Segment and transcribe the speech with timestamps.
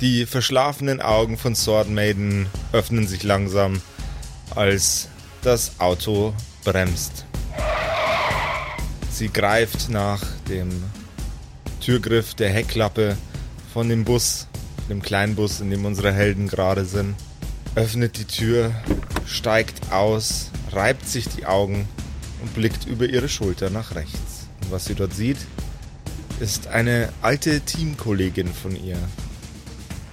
[0.00, 3.80] Die verschlafenen Augen von Sword Maiden öffnen sich langsam,
[4.54, 5.08] als
[5.42, 6.34] das Auto
[6.64, 7.24] bremst.
[9.10, 10.70] Sie greift nach dem
[11.80, 13.16] Türgriff der Heckklappe
[13.72, 14.48] von dem Bus,
[14.88, 17.14] dem kleinen Bus, in dem unsere Helden gerade sind,
[17.76, 18.72] öffnet die Tür,
[19.26, 21.88] steigt aus, reibt sich die Augen
[22.42, 24.48] und blickt über ihre Schulter nach rechts.
[24.62, 25.38] Und was sie dort sieht,
[26.40, 28.98] ist eine alte Teamkollegin von ihr,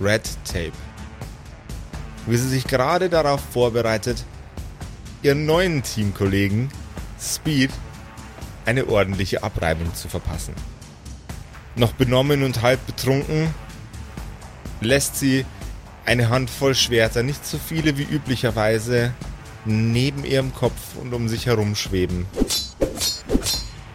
[0.02, 0.72] Red Tape.
[2.26, 4.24] Wie sie sich gerade darauf vorbereitet,
[5.22, 6.70] ihren neuen Teamkollegen
[7.20, 7.72] Speed
[8.66, 10.54] eine ordentliche Abreibung zu verpassen.
[11.76, 13.54] Noch benommen und halb betrunken
[14.82, 15.46] lässt sie
[16.06, 19.14] eine Handvoll Schwerter, nicht so viele wie üblicherweise,
[19.66, 22.26] neben ihrem Kopf und um sich herum schweben.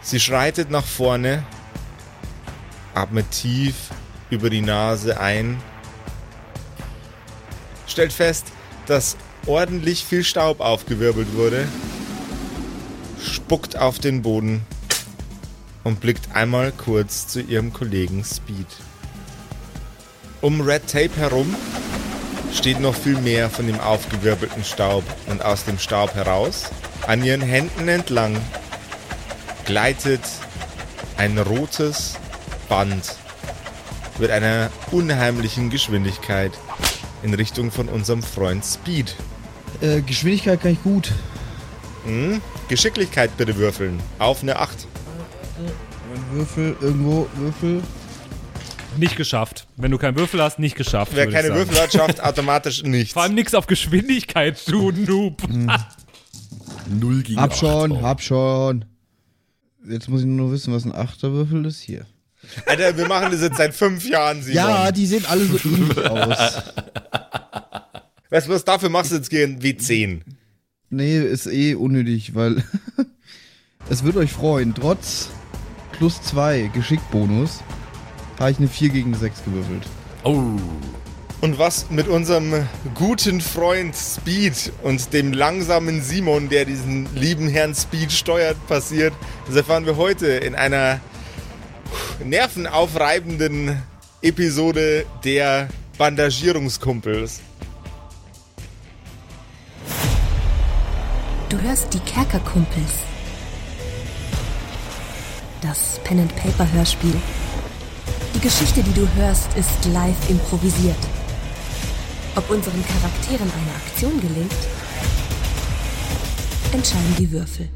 [0.01, 1.43] Sie schreitet nach vorne,
[2.93, 3.75] atmet tief
[4.29, 5.57] über die Nase ein,
[7.97, 8.45] stellt fest,
[8.85, 9.17] dass
[9.47, 11.67] ordentlich viel Staub aufgewirbelt wurde,
[13.19, 14.63] spuckt auf den Boden
[15.83, 18.67] und blickt einmal kurz zu ihrem Kollegen Speed.
[20.41, 21.55] Um Red Tape herum
[22.53, 26.65] steht noch viel mehr von dem aufgewirbelten Staub und aus dem Staub heraus,
[27.07, 28.39] an ihren Händen entlang,
[29.65, 30.21] gleitet
[31.17, 32.13] ein rotes
[32.69, 33.15] Band
[34.19, 36.51] mit einer unheimlichen Geschwindigkeit
[37.23, 39.15] in Richtung von unserem Freund Speed.
[39.81, 41.11] Äh, Geschwindigkeit kann ich gut.
[42.05, 42.41] Hm?
[42.67, 43.99] Geschicklichkeit bitte würfeln.
[44.19, 44.87] Auf eine 8.
[46.31, 47.81] Würfel, irgendwo, Würfel.
[48.97, 49.67] Nicht geschafft.
[49.75, 51.11] Wenn du keinen Würfel hast, nicht geschafft.
[51.13, 51.53] Wer keine.
[51.53, 53.13] Würfel hat, schafft automatisch nichts.
[53.13, 55.43] Vor allem nichts auf Geschwindigkeit, du Noob.
[56.89, 58.85] Null gegen Hab schon, hab schon.
[59.87, 62.05] Jetzt muss ich nur wissen, was ein Achterwürfel ist hier.
[62.65, 64.55] Alter, wir machen das jetzt seit fünf Jahren, Simon.
[64.55, 66.63] Ja, die sehen alle so ähnlich aus.
[68.29, 70.21] Weißt du was, dafür machst du jetzt gehen W10.
[70.89, 72.63] Nee, ist eh unnötig, weil
[73.89, 74.73] es wird euch freuen.
[74.75, 75.29] Trotz
[75.93, 77.61] plus 2 Geschickbonus
[78.39, 79.83] habe ich eine 4 gegen 6 gewürfelt.
[80.23, 80.43] Oh.
[81.39, 87.75] Und was mit unserem guten Freund Speed und dem langsamen Simon, der diesen lieben Herrn
[87.75, 89.13] Speed steuert, passiert,
[89.45, 90.99] das erfahren wir heute in einer
[92.23, 93.81] nervenaufreibenden
[94.21, 97.41] Episode der Bandagierungskumpels.
[101.49, 102.91] Du hörst die Kerkerkumpels.
[105.61, 107.15] Das Pen and Paper Hörspiel.
[108.35, 110.97] Die Geschichte, die du hörst, ist live improvisiert.
[112.35, 114.51] Ob unseren Charakteren eine Aktion gelingt,
[116.71, 117.69] entscheiden die Würfel.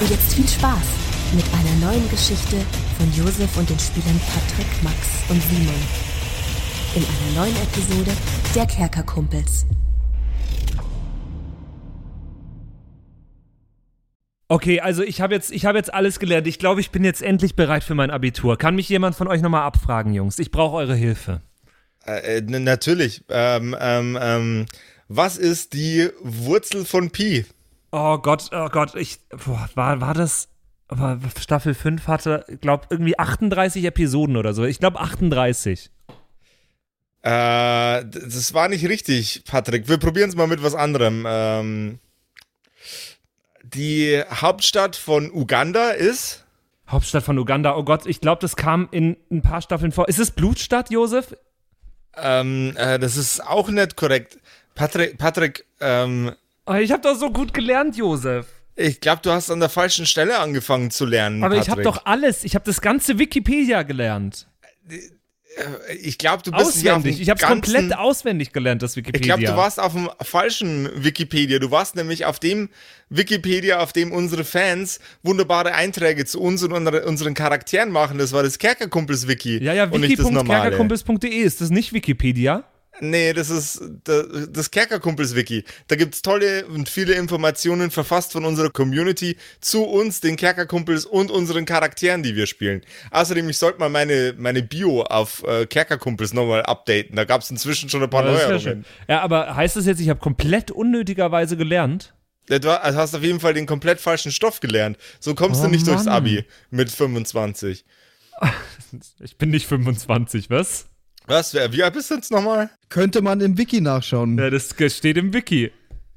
[0.00, 2.56] Und jetzt viel Spaß mit einer neuen Geschichte
[2.98, 4.96] von Josef und den Spielern Patrick, Max
[5.28, 5.74] und Simon.
[6.96, 8.10] In einer neuen Episode
[8.54, 9.66] der Kerkerkumpels.
[14.48, 16.48] Okay, also ich habe jetzt, ich habe jetzt alles gelernt.
[16.48, 18.58] Ich glaube, ich bin jetzt endlich bereit für mein Abitur.
[18.58, 20.40] Kann mich jemand von euch nochmal abfragen, Jungs?
[20.40, 21.42] Ich brauche eure Hilfe.
[22.04, 23.22] Äh, äh, natürlich.
[23.28, 24.66] Ähm, ähm, ähm,
[25.06, 27.46] was ist die Wurzel von Pi?
[27.92, 30.48] Oh Gott, oh Gott, ich, boah, war, war das,
[30.90, 34.64] war Staffel 5 hatte, glaube irgendwie 38 Episoden oder so.
[34.64, 35.90] Ich glaube 38.
[37.22, 37.30] Äh,
[38.04, 39.88] das war nicht richtig, Patrick.
[39.88, 41.24] Wir probieren es mal mit was anderem.
[41.28, 41.98] Ähm,
[43.62, 46.44] die Hauptstadt von Uganda ist.
[46.88, 50.08] Hauptstadt von Uganda, oh Gott, ich glaube, das kam in ein paar Staffeln vor.
[50.08, 51.36] Ist es Blutstadt, Josef?
[52.16, 54.38] Ähm, äh, das ist auch nicht korrekt.
[54.74, 56.32] Patrick, Patrick, ähm,
[56.66, 58.46] Oh, ich habe doch so gut gelernt, Josef.
[58.80, 61.44] Ich glaube, du hast an der falschen Stelle angefangen zu lernen.
[61.44, 61.84] Aber ich habe Patrick.
[61.84, 64.46] doch alles, ich habe das ganze Wikipedia gelernt.
[66.00, 67.20] Ich glaube, du bist Auswendig.
[67.20, 69.34] Ich habe es komplett auswendig gelernt, das Ich Wikipedia.
[69.36, 71.58] glaube, du warst auf dem falschen Wikipedia.
[71.58, 72.68] Du warst nämlich auf dem
[73.08, 78.18] Wikipedia, auf dem unsere Fans wunderbare Einträge zu uns und unsere- unseren Charakteren machen.
[78.18, 79.62] Das war das Kerkerkumpels-Wiki.
[79.62, 82.64] Ja, ja, wiki.kerkerkumpels.de, ist das nicht Wikipedia?
[83.00, 85.64] Nee, das ist da- das Kerkerkumpels-Wiki.
[85.88, 91.30] Da gibt's tolle und viele Informationen verfasst von unserer Community zu uns, den Kerkerkumpels und
[91.30, 92.82] unseren Charakteren, die wir spielen.
[93.10, 97.16] Außerdem, ich sollte mal meine, meine Bio auf äh, Kerkerkumpels nochmal updaten.
[97.16, 98.60] Da gab's inzwischen schon ein paar Ja, ja, Neuerungen.
[98.60, 98.84] schön.
[99.08, 102.14] ja, aber heißt das jetzt, ich habe komplett unnötigerweise gelernt?
[102.48, 104.98] Du also hast auf jeden Fall den komplett falschen Stoff gelernt.
[105.20, 106.14] So kommst Oh, du nicht durchs Mann.
[106.14, 107.84] Abi mit 25.
[109.20, 110.86] Ich bin nicht 25, was?
[111.26, 111.54] Was?
[111.54, 112.70] Wer, wie alt bist du jetzt nochmal?
[112.88, 114.38] Könnte man im Wiki nachschauen.
[114.38, 115.70] Ja, das steht im Wiki.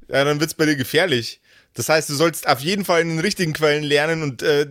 [0.09, 1.39] Ja, dann wird's bei dir gefährlich.
[1.73, 4.65] Das heißt, du sollst auf jeden Fall in den richtigen Quellen lernen und äh,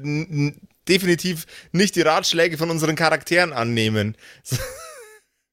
[0.89, 4.17] definitiv nicht die Ratschläge von unseren Charakteren annehmen.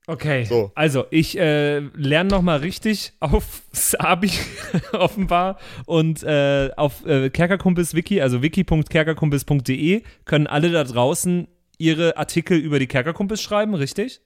[0.08, 0.72] Okay, So.
[0.74, 4.32] also ich äh, lerne nochmal richtig auf Sabi
[4.92, 11.48] offenbar und äh, auf äh, Kerkerkumpels Wiki, also wiki.kerkerkumpels.de können alle da draußen
[11.78, 14.22] ihre Artikel über die Kerkerkumpels schreiben, richtig?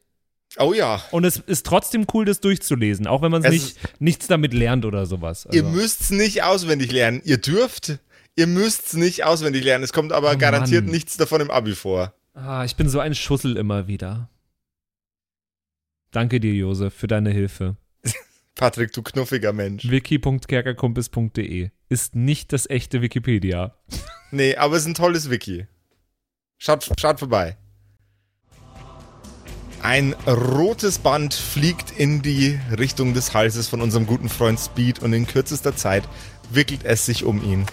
[0.58, 1.04] Oh ja.
[1.12, 4.86] Und es ist trotzdem cool, das durchzulesen, auch wenn man Es nicht nichts damit lernt
[4.86, 5.48] oder sowas.
[5.48, 7.22] Also, Ihr müsst's nicht auswendig lernen.
[7.26, 7.98] Ihr dürft,
[8.36, 9.84] ihr müsst's nicht auswendig lernen.
[9.84, 10.94] Es kommt aber Oh garantiert Mann.
[10.94, 12.14] nichts davon im Abi vor.
[12.36, 14.30] ah, ich bin so ein Schussel immer wieder.
[16.12, 17.76] Danke dir, Josef, für deine Hilfe.
[18.56, 19.90] Patrick, du knuffiger Mensch.
[19.90, 23.76] wiki.kerkerkumpels.de ist nicht das echte Wikipedia.
[24.30, 25.66] Nee, aber es ist ein tolles Wiki.
[26.60, 27.58] Schaut, schaut vorbei.
[29.84, 35.12] Ein rotes Band fliegt in die Richtung des Halses von unserem guten Freund Speed und
[35.12, 36.06] in kürzester Zeit
[36.50, 37.66] wickelt es sich um ihn.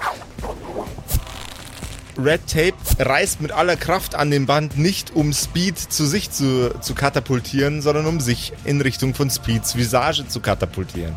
[2.18, 6.74] Red Tape reißt mit aller Kraft an dem Band, nicht um Speed zu sich zu,
[6.80, 11.14] zu katapultieren, sondern um sich in Richtung von Speeds Visage zu katapultieren.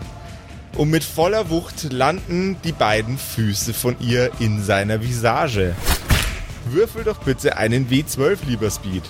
[0.78, 5.76] Und mit voller Wucht landen die beiden Füße von ihr in seiner Visage.
[6.66, 9.04] Würfel doch bitte einen W12, lieber Speed.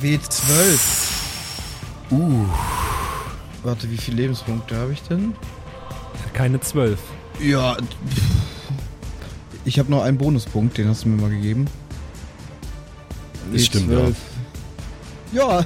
[0.00, 1.11] W12.
[2.12, 2.46] Uh.
[3.62, 5.34] Warte, wie viele Lebenspunkte habe ich denn?
[6.34, 6.98] Keine zwölf.
[7.40, 7.76] Ja.
[9.64, 11.66] Ich habe noch einen Bonuspunkt, den hast du mir mal gegeben.
[13.52, 14.14] Das stimmt, W12.
[15.32, 15.64] Ja,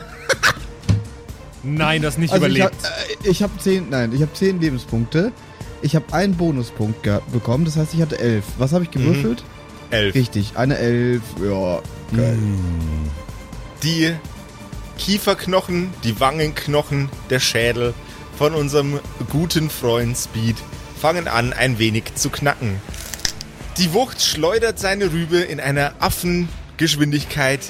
[1.67, 2.85] Nein, das nicht also ich überlebt.
[2.85, 2.95] habe
[3.25, 5.33] äh, ich hab zehn, nein, ich habe zehn Lebenspunkte.
[5.83, 7.03] Ich habe einen Bonuspunkt
[7.33, 8.45] bekommen, das heißt, ich hatte elf.
[8.59, 9.45] Was habe ich gewürfelt?
[9.91, 10.15] Elf.
[10.15, 11.23] Richtig, eine elf.
[11.43, 11.81] Ja,
[12.17, 12.39] geil.
[13.83, 14.15] Die
[14.99, 17.95] Kieferknochen, die Wangenknochen, der Schädel
[18.37, 19.01] von unserem
[19.31, 20.57] guten Freund Speed
[21.01, 22.81] fangen an, ein wenig zu knacken.
[23.79, 27.61] Die Wucht schleudert seine Rübe in einer Affengeschwindigkeit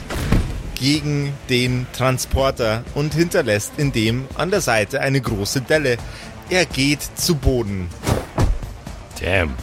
[0.78, 5.96] gegen den Transporter und hinterlässt in dem an der Seite eine große Delle.
[6.48, 7.88] Er geht zu Boden.
[9.20, 9.54] Damn.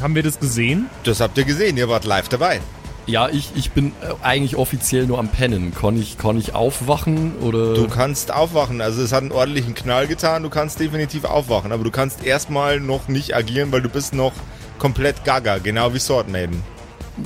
[0.00, 0.90] Haben wir das gesehen?
[1.04, 2.60] Das habt ihr gesehen, ihr wart live dabei.
[3.06, 5.74] Ja, ich, ich bin äh, eigentlich offiziell nur am Pennen.
[5.74, 7.74] Kann ich, kann ich aufwachen oder.
[7.74, 11.82] Du kannst aufwachen, also es hat einen ordentlichen Knall getan, du kannst definitiv aufwachen, aber
[11.84, 14.32] du kannst erstmal noch nicht agieren, weil du bist noch
[14.78, 16.62] komplett gaga, genau wie Sword Maiden.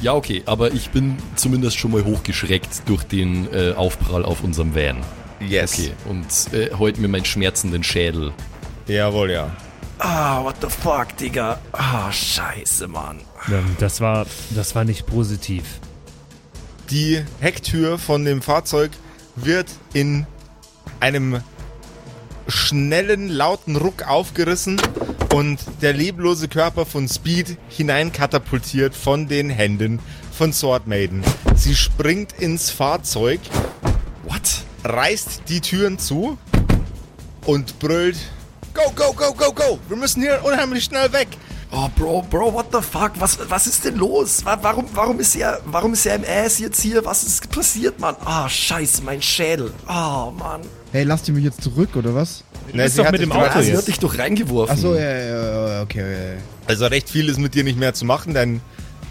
[0.00, 4.75] ja, okay, aber ich bin zumindest schon mal hochgeschreckt durch den äh, Aufprall auf unserem
[4.75, 4.99] Van.
[5.40, 5.75] Yes.
[5.75, 8.32] Okay, und äh, heute mir meinen schmerzenden Schädel.
[8.88, 9.50] Jawohl, ja.
[9.99, 11.58] Ah, what the fuck, Digga.
[11.73, 13.19] Ah, scheiße, Mann.
[13.48, 15.64] Ähm, Das war, das war nicht positiv.
[16.90, 18.90] Die Hecktür von dem Fahrzeug
[19.34, 20.26] wird in
[21.00, 21.40] einem
[22.48, 24.81] schnellen, lauten Ruck aufgerissen
[25.34, 29.99] und der leblose Körper von Speed hineinkatapultiert von den Händen
[30.32, 31.25] von Sword Maiden.
[31.56, 33.40] Sie springt ins Fahrzeug,
[34.28, 34.62] What?
[34.84, 36.38] reißt die Türen zu
[37.46, 38.16] und brüllt:
[38.75, 39.78] Go, go, go, go, go!
[39.88, 41.28] Wir müssen hier unheimlich schnell weg!
[41.78, 43.12] Oh, Bro, Bro, what the fuck?
[43.19, 44.43] Was, was ist denn los?
[44.46, 47.05] Wa- Warum, warum ist er, warum ist er im Ass jetzt hier?
[47.05, 48.17] Was ist passiert, Mann?
[48.25, 49.73] Ah, scheiße, mein Schädel.
[49.87, 50.62] Oh, Mann.
[50.93, 52.44] Hey, lasst ihr mich jetzt zurück, oder was?
[52.73, 53.78] Na, bist sie doch hat mit dich dem Auto Sie jetzt.
[53.78, 54.75] hat dich doch reingeworfen.
[54.75, 56.37] Achso, ja, ja, ja, okay, okay.
[56.67, 58.62] Also recht viel ist mit dir nicht mehr zu machen, dein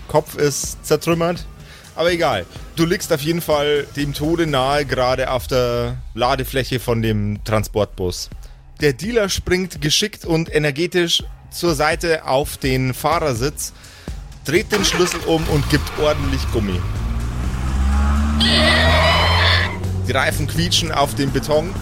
[0.07, 1.45] Kopf ist zertrümmert.
[1.95, 2.45] Aber egal.
[2.75, 8.29] Du liegst auf jeden Fall dem Tode nahe, gerade auf der Ladefläche von dem Transportbus.
[8.81, 13.73] Der Dealer springt geschickt und energetisch zur Seite auf den Fahrersitz,
[14.45, 16.79] dreht den Schlüssel um und gibt ordentlich Gummi.
[20.07, 21.73] Die Reifen quietschen auf dem Beton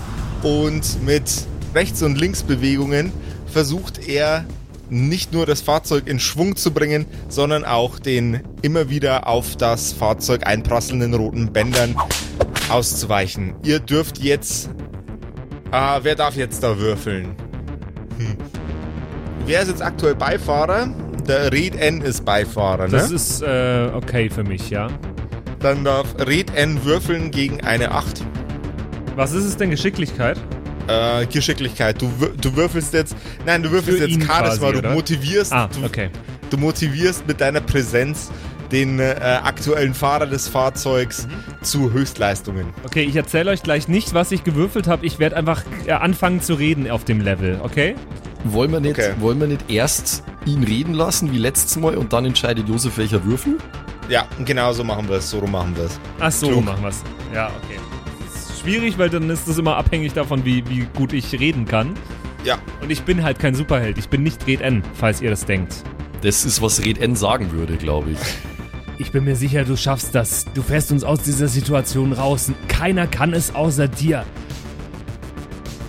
[0.43, 1.29] und mit
[1.75, 3.11] Rechts- und Linksbewegungen
[3.47, 4.45] versucht er
[4.89, 9.91] nicht nur das Fahrzeug in Schwung zu bringen, sondern auch den immer wieder auf das
[9.91, 11.95] Fahrzeug einprasselnden roten Bändern
[12.69, 13.55] auszuweichen.
[13.63, 14.69] Ihr dürft jetzt.
[15.71, 17.35] Ah, wer darf jetzt da würfeln?
[18.17, 18.37] Hm.
[19.45, 20.87] Wer ist jetzt aktuell Beifahrer?
[21.27, 22.91] Der Red N ist Beifahrer, ne?
[22.91, 24.87] Das ist äh, okay für mich, ja.
[25.59, 28.23] Dann darf Red N würfeln gegen eine 8.
[29.15, 30.37] Was ist es denn Geschicklichkeit?
[30.87, 32.01] Äh, Geschicklichkeit.
[32.01, 33.15] Du, du würfelst jetzt.
[33.45, 34.69] Nein, du würfelst Für jetzt Charisma.
[34.71, 35.53] quasi, du motivierst.
[35.53, 36.09] Ah, du, okay.
[36.49, 38.31] du motivierst mit deiner Präsenz
[38.71, 41.63] den äh, aktuellen Fahrer des Fahrzeugs Mhm.
[41.63, 42.65] zu Höchstleistungen.
[42.85, 45.05] Okay, ich erzähle euch gleich nicht, was ich gewürfelt habe.
[45.05, 47.95] Ich werde einfach äh, anfangen zu reden auf dem Level, okay?
[48.43, 49.13] Wollen wir, nicht, Okay.
[49.19, 53.23] wollen wir nicht erst ihn reden lassen, wie letztes Mal, und dann entscheidet Josef, welcher
[53.23, 53.57] Würfel?
[54.09, 55.29] Ja, genau so machen wir es.
[55.29, 55.99] So rum machen wir es.
[56.19, 56.65] Ach so, Klug.
[56.65, 57.01] machen wir's.
[57.33, 57.79] Ja, okay.
[58.33, 61.65] Das ist schwierig, weil dann ist das immer abhängig davon, wie, wie gut ich reden
[61.65, 61.93] kann.
[62.43, 63.97] Ja, Und ich bin halt kein Superheld.
[63.97, 65.75] Ich bin nicht Red N, falls ihr das denkt.
[66.21, 68.19] Das ist, was Red N sagen würde, glaube ich.
[68.97, 70.45] Ich bin mir sicher, du schaffst das.
[70.53, 72.51] Du fährst uns aus dieser Situation raus.
[72.67, 74.25] Keiner kann es außer dir.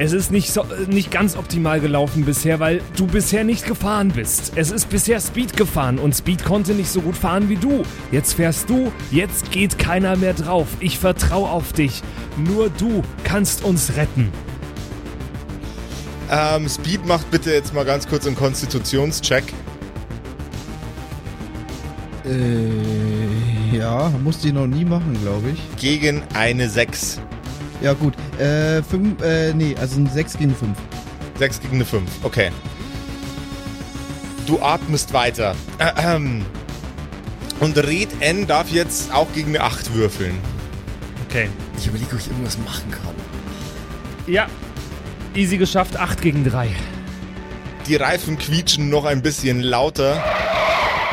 [0.04, 4.52] Es ist nicht, so, nicht ganz optimal gelaufen bisher, weil du bisher nicht gefahren bist.
[4.54, 7.84] Es ist bisher Speed gefahren und Speed konnte nicht so gut fahren wie du.
[8.12, 10.66] Jetzt fährst du, jetzt geht keiner mehr drauf.
[10.80, 12.02] Ich vertraue auf dich.
[12.36, 14.30] Nur du kannst uns retten.
[16.30, 19.54] Ähm, Speed macht bitte jetzt mal ganz kurz einen Konstitutionscheck.
[22.26, 25.80] Äh, ja, musste ich noch nie machen, glaube ich.
[25.80, 27.22] Gegen eine 6.
[27.84, 28.14] Ja, gut.
[28.40, 30.70] Äh, fünf, äh, nee, also ein 6 gegen 5.
[31.38, 32.50] 6 gegen eine 5, okay.
[34.46, 35.54] Du atmest weiter.
[35.78, 36.46] Ahem.
[37.60, 40.38] Und Red N darf jetzt auch gegen eine 8 würfeln.
[41.28, 41.50] Okay.
[41.76, 43.14] Ich überlege, ob ich irgendwas machen kann.
[44.26, 44.46] Ja.
[45.34, 46.70] Easy geschafft, 8 gegen 3.
[47.86, 50.24] Die Reifen quietschen noch ein bisschen lauter.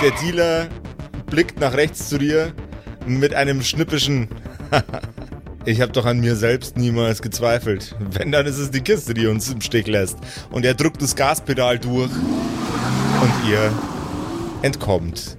[0.01, 0.69] Der Dealer
[1.25, 2.53] blickt nach rechts zu dir
[3.05, 4.29] mit einem schnippischen
[5.63, 7.95] Ich habe doch an mir selbst niemals gezweifelt.
[7.99, 10.17] Wenn, dann ist es die Kiste, die uns im Stich lässt.
[10.49, 13.71] Und er drückt das Gaspedal durch und ihr
[14.63, 15.37] entkommt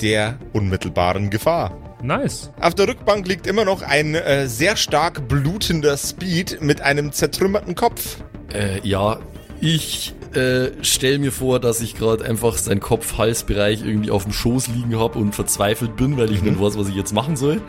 [0.00, 1.76] der unmittelbaren Gefahr.
[2.02, 2.50] Nice.
[2.60, 7.74] Auf der Rückbank liegt immer noch ein äh, sehr stark blutender Speed mit einem zertrümmerten
[7.74, 8.18] Kopf.
[8.52, 9.18] Äh, ja,
[9.60, 14.68] ich äh, stell mir vor, dass ich gerade einfach seinen Kopf-Halsbereich irgendwie auf dem Schoß
[14.68, 17.60] liegen habe und verzweifelt bin, weil ich nicht weiß, was ich jetzt machen soll.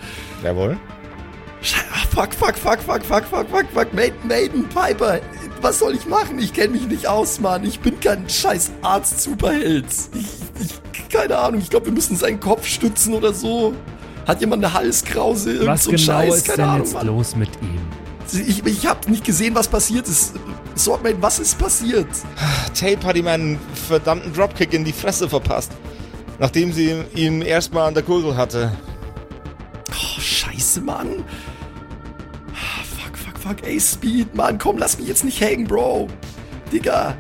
[0.44, 0.78] Jawohl.
[2.16, 5.20] Fuck, fuck, fuck, fuck, fuck, fuck, fuck, fuck, Maiden, Maiden, Piper.
[5.60, 6.40] Was soll ich machen?
[6.40, 7.66] Ich kenne mich nicht aus, Mann.
[7.66, 9.86] Ich bin kein scheiß Arzt-Superheld.
[10.14, 10.26] Ich,
[10.62, 11.60] ich, keine Ahnung.
[11.60, 13.74] Ich glaube, wir müssen seinen Kopf stützen oder so.
[14.26, 15.52] Hat jemand eine Halskrause?
[15.52, 16.36] Irgend Was so ein genau Scheiß?
[16.38, 17.08] ist Keine denn Ahnung, jetzt Mann.
[17.08, 18.48] los mit ihm?
[18.48, 20.36] Ich, ich habe nicht gesehen, was passiert ist.
[20.78, 22.08] Swordman, was ist passiert?
[22.80, 25.74] Tape hat ihm einen verdammten Dropkick in die Fresse verpasst.
[26.40, 28.72] Nachdem sie ihn erstmal an der Gurgel hatte.
[29.92, 31.26] Oh, scheiße, Mann.
[33.46, 33.68] Ah, Fuck.
[33.68, 36.08] Ey, Speed, Mann, komm, lass mich jetzt nicht hängen, Bro.
[36.72, 37.16] Digga.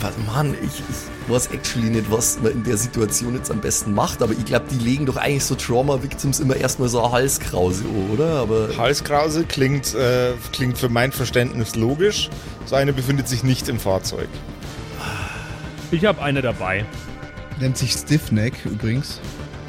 [0.00, 3.94] Was, Mann, ich, ich weiß actually nicht, was man in der Situation jetzt am besten
[3.94, 7.84] macht, aber ich glaube, die legen doch eigentlich so Trauma-Victims immer erstmal so eine Halskrause,
[8.12, 8.40] oder?
[8.40, 12.28] Aber Halskrause klingt, äh, klingt für mein Verständnis logisch.
[12.66, 14.28] So eine befindet sich nicht im Fahrzeug.
[15.90, 16.84] Ich habe eine dabei.
[17.58, 19.20] Nennt sich Stiffneck übrigens.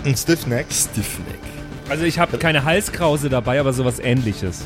[0.04, 0.66] Ein Stiffneck.
[0.70, 1.55] Stiffneck.
[1.90, 4.66] Also ich habe keine Halskrause dabei, aber sowas ähnliches.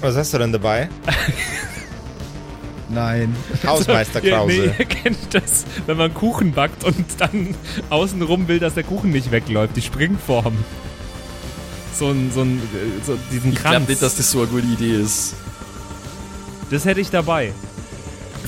[0.00, 0.88] Was hast du denn dabei?
[2.88, 3.34] Nein.
[3.66, 4.52] Hausmeister Ja, Krause.
[4.66, 7.54] nee, ihr kennt das, wenn man Kuchen backt und dann
[7.90, 9.76] außenrum will, dass der Kuchen nicht wegläuft.
[9.76, 10.52] Die Springform.
[11.94, 13.88] So ein, so ein, äh, so diesen Ich glaube Kranz.
[13.88, 15.34] nicht, dass das so eine gute Idee ist.
[16.70, 17.52] das hätte ich dabei.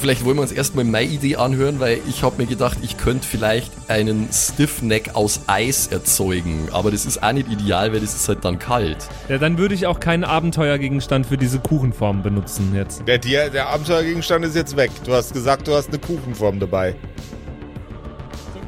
[0.04, 3.26] Vielleicht wollen wir uns erstmal meine Idee anhören, weil ich habe mir gedacht, ich könnte
[3.26, 6.68] vielleicht einen Stiffneck aus Eis erzeugen.
[6.72, 8.98] Aber das ist auch nicht ideal, weil das ist halt dann kalt.
[9.30, 13.08] Ja, dann würde ich auch keinen Abenteuergegenstand für diese Kuchenform benutzen jetzt.
[13.08, 14.90] Der, der, der Abenteuergegenstand ist jetzt weg.
[15.06, 16.94] Du hast gesagt, du hast eine Kuchenform dabei.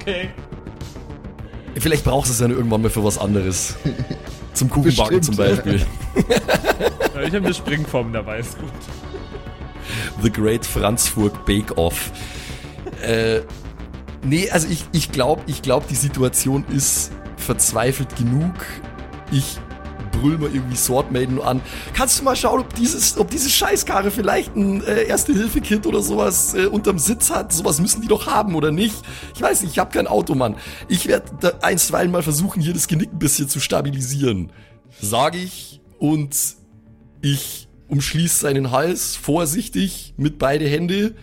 [0.01, 0.31] Okay.
[1.75, 3.77] Vielleicht brauchst du es dann irgendwann mal für was anderes.
[4.55, 5.37] Zum Kuchenbacken Bestimmt.
[5.37, 5.83] zum Beispiel.
[7.15, 8.69] Ja, ich habe eine Springform dabei, ist gut.
[10.23, 12.11] The Great Franzburg Bake Off.
[13.03, 13.41] äh,
[14.23, 18.55] nee, also ich, ich glaube, ich glaub, die Situation ist verzweifelt genug.
[19.31, 19.59] Ich
[20.21, 21.61] brüll mal irgendwie Swordmaiden an.
[21.95, 26.55] Kannst du mal schauen, ob dieses, ob diese Scheißkarre vielleicht ein äh, Erste-Hilfe-Kit oder sowas
[26.55, 27.53] äh, unterm Sitz hat?
[27.53, 28.97] Sowas müssen die doch haben, oder nicht?
[29.35, 30.57] Ich weiß nicht, ich habe kein Auto, Mann.
[30.89, 34.53] Ich werde einstweilen mal versuchen, hier das Genick ein bisschen zu stabilisieren.
[35.01, 36.37] Sag ich und
[37.21, 41.15] ich umschließe seinen Hals vorsichtig mit beide Hände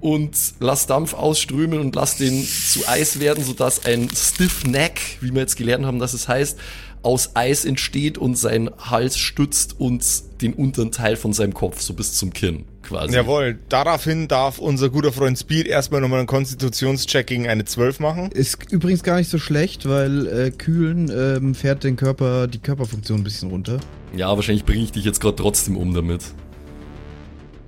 [0.00, 5.32] und lass Dampf ausströmen und lass den zu Eis werden, sodass ein Stiff Neck, wie
[5.32, 6.58] wir jetzt gelernt haben, dass es heißt,
[7.00, 10.04] aus Eis entsteht und sein Hals stützt und
[10.40, 13.14] den unteren Teil von seinem Kopf so bis zum Kinn quasi.
[13.14, 18.30] Jawohl, daraufhin darf unser guter Freund Speed erstmal nochmal einen Konstitutionscheck gegen eine 12 machen.
[18.32, 23.20] Ist übrigens gar nicht so schlecht, weil äh, Kühlen ähm, fährt den Körper, die Körperfunktion
[23.20, 23.80] ein bisschen runter.
[24.16, 26.22] Ja, wahrscheinlich bringe ich dich jetzt gerade trotzdem um damit.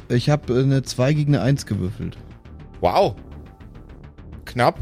[0.08, 2.16] Ich habe äh, eine 2 gegen eine 1 gewürfelt.
[2.80, 3.16] Wow.
[4.44, 4.78] Knapp.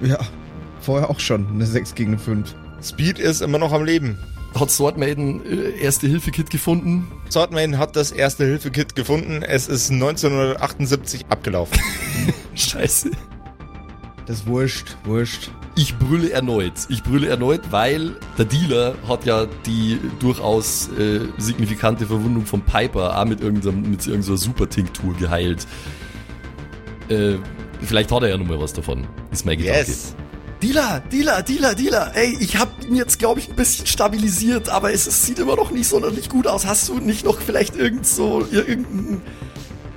[0.00, 0.18] Ja,
[0.80, 1.46] vorher auch schon.
[1.48, 2.54] Eine 6 gegen eine 5.
[2.82, 4.18] Speed ist immer noch am Leben.
[4.58, 7.06] Hat Swordmaiden äh, Erste-Hilfe-Kit gefunden?
[7.30, 9.42] Swordman hat das erste Hilfe-Kit gefunden.
[9.42, 11.78] Es ist 1978 abgelaufen.
[12.54, 13.10] Scheiße.
[14.26, 15.50] Das ist wurscht, wurscht.
[15.78, 16.72] Ich brülle erneut.
[16.88, 23.16] Ich brülle erneut, weil der Dealer hat ja die durchaus äh, signifikante Verwundung von Piper
[23.16, 25.68] auch mit irgendeiner, mit irgendeiner Super-Tinktur geheilt.
[27.08, 27.34] Äh,
[27.80, 29.06] vielleicht hat er ja noch mal was davon.
[29.30, 29.92] Ist mein Gedanke.
[29.92, 30.16] Yes.
[30.60, 32.10] Dealer, Dealer, Dealer, Dealer.
[32.16, 35.54] Ey, ich hab ihn jetzt, glaube ich, ein bisschen stabilisiert, aber es, es sieht immer
[35.54, 36.66] noch nicht sonderlich gut aus.
[36.66, 39.22] Hast du nicht noch vielleicht irgend so, irgendeinen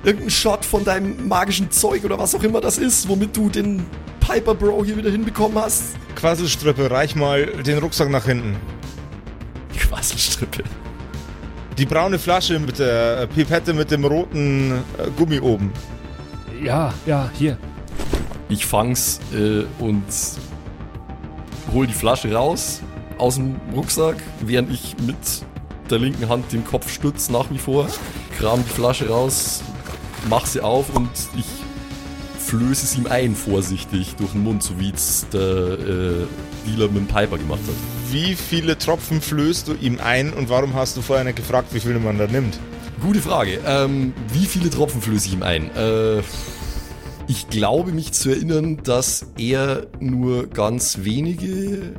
[0.04, 3.84] irgendein Shot von deinem magischen Zeug oder was auch immer das ist, womit du den
[4.32, 5.94] Piper Bro hier wieder hinbekommen hast?
[6.16, 8.56] Quasselstrippe, reich mal den Rucksack nach hinten.
[9.76, 10.64] Quasselstrippe.
[11.76, 15.70] Die braune Flasche mit der Pipette mit dem roten äh, Gummi oben.
[16.62, 17.58] Ja, ja, hier.
[18.48, 20.02] Ich fang's äh, und
[21.74, 22.80] hol die Flasche raus
[23.18, 25.16] aus dem Rucksack, während ich mit
[25.90, 27.86] der linken Hand den Kopf stütze nach wie vor.
[28.38, 29.62] Kram die Flasche raus,
[30.30, 31.61] mach sie auf und ich
[32.52, 36.26] flöße es ihm ein, vorsichtig durch den Mund, so wie es der äh,
[36.66, 37.74] Dealer mit dem Piper gemacht hat.
[38.10, 41.80] Wie viele Tropfen flößt du ihm ein und warum hast du vorher nicht gefragt, wie
[41.80, 42.58] viele man da nimmt?
[43.00, 43.58] Gute Frage.
[43.66, 45.74] Ähm, wie viele Tropfen flöße ich ihm ein?
[45.74, 46.18] Äh,
[47.26, 51.94] ich glaube mich zu erinnern, dass er nur ganz wenige.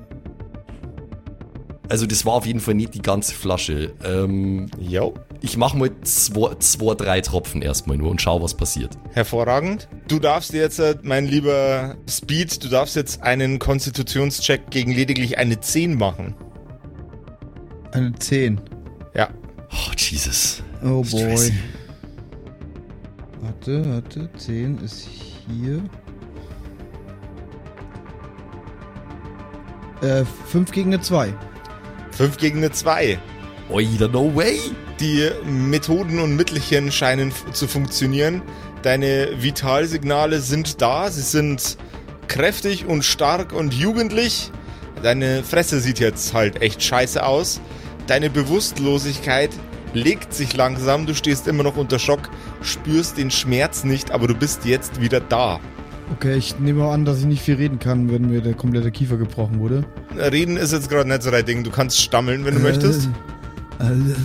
[1.94, 3.94] Also das war auf jeden Fall nicht die ganze Flasche.
[4.04, 5.14] Ähm, Jo.
[5.42, 8.98] ich mache mal zwei, zwei, drei Tropfen erstmal nur und schau, was passiert.
[9.12, 9.88] Hervorragend.
[10.08, 15.60] Du darfst jetzt, äh, mein lieber Speed, du darfst jetzt einen Konstitutionscheck gegen lediglich eine
[15.60, 16.34] 10 machen.
[17.92, 18.60] Eine 10.
[19.14, 19.30] Ja.
[19.70, 20.64] Oh, Jesus.
[20.84, 21.52] Oh Stressy.
[21.52, 21.54] boy.
[23.42, 24.30] Warte, warte.
[24.38, 25.08] 10 ist
[25.48, 25.84] hier.
[30.02, 31.32] Äh, 5 gegen eine 2.
[32.18, 33.18] 5 gegen eine 2.
[33.70, 34.60] Oida, no way!
[35.00, 38.42] Die Methoden und Mittelchen scheinen zu funktionieren.
[38.84, 41.10] Deine Vitalsignale sind da.
[41.10, 41.78] Sie sind
[42.28, 44.52] kräftig und stark und jugendlich.
[45.02, 47.60] Deine Fresse sieht jetzt halt echt scheiße aus.
[48.06, 49.50] Deine Bewusstlosigkeit
[49.94, 51.06] legt sich langsam.
[51.06, 52.30] Du stehst immer noch unter Schock,
[52.62, 55.60] spürst den Schmerz nicht, aber du bist jetzt wieder da.
[56.12, 59.18] Okay, ich nehme an, dass ich nicht viel reden kann, wenn mir der komplette Kiefer
[59.18, 59.86] gebrochen wurde.
[60.18, 61.64] Reden ist jetzt gerade nicht so dein Ding.
[61.64, 63.10] Du kannst stammeln, wenn du möchtest.
[63.80, 64.16] Äh, äh,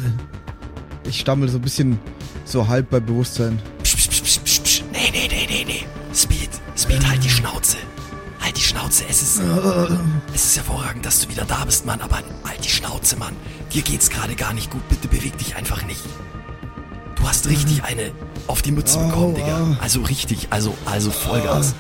[1.09, 1.99] Ich stammel so ein bisschen
[2.45, 3.61] so halb bei Bewusstsein.
[3.83, 4.83] Psch, psch, psch, psch, psch, psch.
[4.93, 5.85] Nee, nee, nee, nee, nee.
[6.15, 7.77] Speed, Speed, halt die Schnauze.
[8.41, 9.05] Halt die Schnauze.
[9.09, 9.41] Es ist,
[10.35, 13.35] es ist hervorragend, dass du wieder da bist, Mann, aber halt die Schnauze, Mann.
[13.73, 14.87] Dir geht's gerade gar nicht gut.
[14.89, 16.01] Bitte beweg dich einfach nicht.
[17.17, 18.13] Du hast richtig eine
[18.47, 19.77] auf die Mütze bekommen, Digga.
[19.83, 21.75] Also richtig, also, also Vollgas.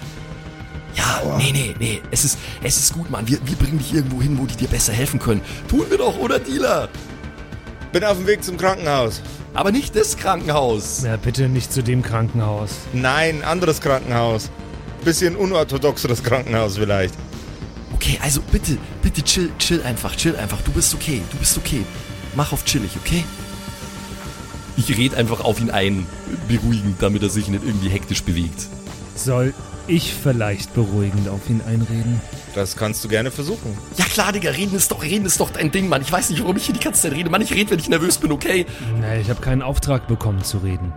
[0.99, 2.03] Ja, nee, nee, nee.
[2.11, 3.29] Es ist, es ist gut, Mann.
[3.29, 5.41] Wir, wir bringen dich irgendwo hin, wo die dir besser helfen können.
[5.69, 6.89] Tun wir doch, oder Dealer?
[7.93, 9.23] Bin auf dem Weg zum Krankenhaus.
[9.55, 11.03] Aber nicht das Krankenhaus.
[11.05, 12.71] Ja, bitte nicht zu dem Krankenhaus.
[12.93, 14.51] Nein, anderes Krankenhaus.
[15.05, 17.15] Bisschen unorthodoxeres Krankenhaus vielleicht.
[17.95, 20.61] Okay, also bitte, bitte chill, chill einfach, chill einfach.
[20.63, 21.85] Du bist okay, du bist okay.
[22.35, 23.25] Mach auf chillig, okay?
[24.77, 26.07] Ich red einfach auf ihn ein,
[26.49, 28.67] beruhigend, damit er sich nicht irgendwie hektisch bewegt.
[29.19, 29.53] Soll
[29.89, 32.21] ich vielleicht beruhigend auf ihn einreden?
[32.55, 33.77] Das kannst du gerne versuchen.
[33.97, 36.03] Ja klar, Digga, reden ist doch, reden ist doch dein Ding, Mann.
[36.03, 37.29] Ich weiß nicht, warum ich hier die ganze Zeit rede.
[37.31, 38.65] Mann, ich rede, wenn ich nervös bin, okay?
[39.01, 40.93] Nee, ich habe keinen Auftrag bekommen zu reden.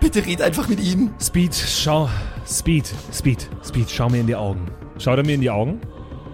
[0.00, 1.12] Bitte red einfach mit ihm.
[1.20, 2.08] Speed, schau.
[2.46, 4.70] Speed, Speed, Speed, schau mir in die Augen.
[4.98, 5.80] Schaut er mir in die Augen?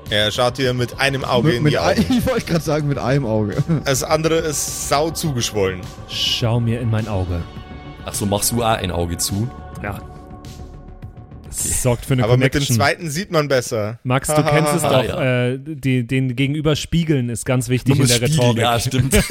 [0.09, 2.15] Er schaut dir mit einem Auge Mit, in mit die ein, Augen.
[2.19, 3.57] ich wollte gerade sagen, mit einem Auge.
[3.85, 5.81] Das andere ist sau zugeschwollen.
[6.09, 7.43] Schau mir in mein Auge.
[8.05, 9.49] Ach so, machst du auch ein Auge zu?
[9.83, 9.99] Ja.
[11.64, 12.77] Das sorgt für eine Aber mit dem Connection.
[12.77, 13.99] zweiten sieht man besser.
[14.05, 15.03] Max, du kennst es doch.
[15.03, 15.47] ja.
[15.53, 18.62] Äh, die, den Gegenüber spiegeln ist ganz wichtig Man in der spiegeln, Rhetorik.
[18.62, 19.14] Ja, stimmt.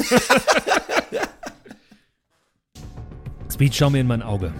[3.52, 4.52] Speed, schau mir in mein Auge.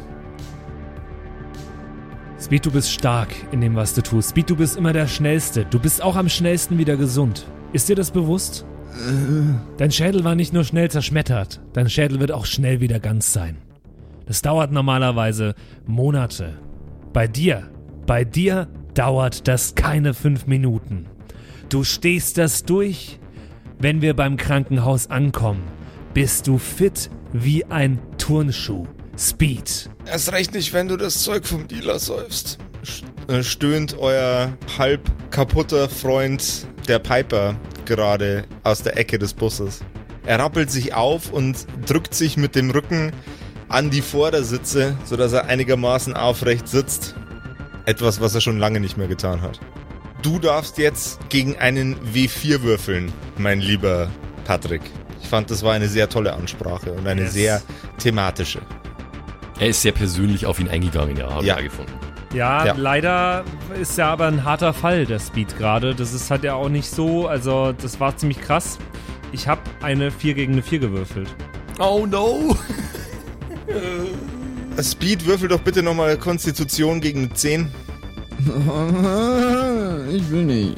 [2.41, 4.31] Speed, du bist stark in dem, was du tust.
[4.31, 5.65] Speed, du bist immer der Schnellste.
[5.69, 7.47] Du bist auch am schnellsten wieder gesund.
[7.73, 8.65] Ist dir das bewusst?
[9.77, 13.59] Dein Schädel war nicht nur schnell zerschmettert, dein Schädel wird auch schnell wieder ganz sein.
[14.25, 15.55] Das dauert normalerweise
[15.87, 16.55] Monate.
[17.17, 17.71] Bei dir,
[18.05, 21.07] bei dir dauert das keine fünf Minuten.
[21.71, 23.19] Du stehst das durch.
[23.79, 25.63] Wenn wir beim Krankenhaus ankommen,
[26.13, 28.87] bist du fit wie ein Turnschuh.
[29.17, 29.89] Speed.
[30.05, 32.59] Erst recht nicht, wenn du das Zeug vom Dealer säufst.
[32.85, 35.01] St- äh, Stöhnt euer halb
[35.31, 39.81] kaputter Freund, der Piper, gerade aus der Ecke des Busses.
[40.27, 43.13] Er rappelt sich auf und drückt sich mit dem Rücken
[43.69, 47.15] an die Vordersitze, sodass er einigermaßen aufrecht sitzt.
[47.85, 49.61] Etwas, was er schon lange nicht mehr getan hat.
[50.23, 54.09] Du darfst jetzt gegen einen W4 würfeln, mein lieber
[54.45, 54.83] Patrick.
[55.23, 57.33] Ich fand, das war eine sehr tolle Ansprache und eine Yes.
[57.33, 57.63] sehr
[57.99, 58.61] thematische.
[59.59, 61.57] er ist sehr persönlich auf ihn eingegangen, ja, habe Ja.
[61.59, 61.93] ich gefunden.
[62.35, 62.75] Ja, Ja.
[62.77, 63.43] leider
[63.81, 65.95] ist ja aber ein harter Fall, der Speed gerade.
[65.95, 68.79] Das ist halt ja auch nicht so, also das war ziemlich krass.
[69.33, 71.29] Ich habe eine 4 gegen eine 4 gewürfelt.
[71.79, 72.55] Oh no!
[74.83, 77.71] Speed, würfel doch bitte nochmal Konstitution gegen eine 10.
[80.13, 80.77] Ich will nicht.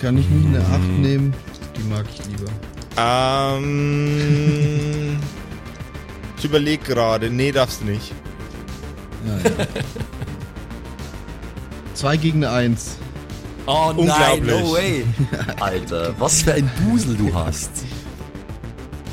[0.00, 1.32] Kann ich nicht eine 8 nehmen?
[1.76, 2.50] Die mag ich lieber.
[2.98, 5.18] Ähm.
[6.38, 7.30] ich überlege gerade.
[7.30, 8.12] Nee, darfst du nicht.
[9.26, 9.66] Ja, ja.
[11.94, 12.96] Zwei gegen eine 1.
[13.66, 14.64] Oh nein, Unglaublich.
[14.64, 15.04] no way.
[15.60, 17.70] Alter, was für ein Dusel du hast.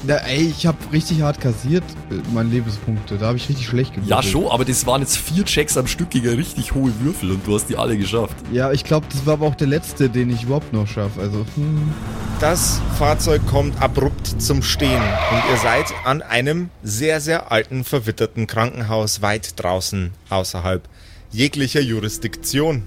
[0.06, 3.18] Ja, ey, ich habe richtig hart kassiert, äh, meine Lebenspunkte.
[3.18, 4.10] Da habe ich richtig schlecht gewürfelt.
[4.10, 7.48] Ja, schon, aber das waren jetzt vier Checks am Stück gegen richtig hohe Würfel und
[7.48, 8.36] du hast die alle geschafft.
[8.52, 11.22] Ja, ich glaube, das war aber auch der letzte, den ich überhaupt noch schaffe.
[11.22, 11.94] Also, hm.
[12.42, 18.46] Das Fahrzeug kommt abrupt zum Stehen und ihr seid an einem sehr, sehr alten, verwitterten
[18.46, 20.84] Krankenhaus weit draußen, außerhalb
[21.32, 22.84] jeglicher Jurisdiktion.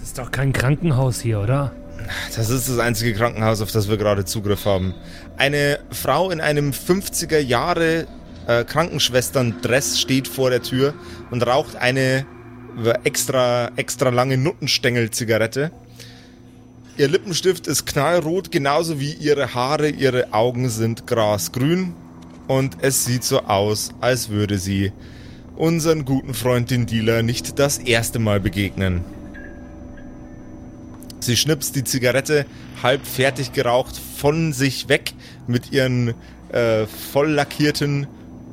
[0.00, 1.72] Das ist doch kein Krankenhaus hier, oder?
[2.34, 4.94] Das ist das einzige Krankenhaus, auf das wir gerade Zugriff haben.
[5.38, 8.06] Eine Frau in einem 50er Jahre
[8.46, 10.94] äh, Krankenschwestern-Dress steht vor der Tür
[11.30, 12.26] und raucht eine
[13.04, 15.70] extra, extra lange Nuttenstängel-Zigarette.
[16.96, 21.94] Ihr Lippenstift ist knallrot, genauso wie ihre Haare, ihre Augen sind grasgrün.
[22.48, 24.92] Und es sieht so aus, als würde sie
[25.56, 29.04] unseren guten Freund, den Dealer, nicht das erste Mal begegnen.
[31.20, 32.46] Sie schnipst die Zigarette
[32.82, 35.12] halb fertig geraucht von sich weg
[35.46, 36.14] mit ihren
[36.52, 38.06] äh, voll lackierten,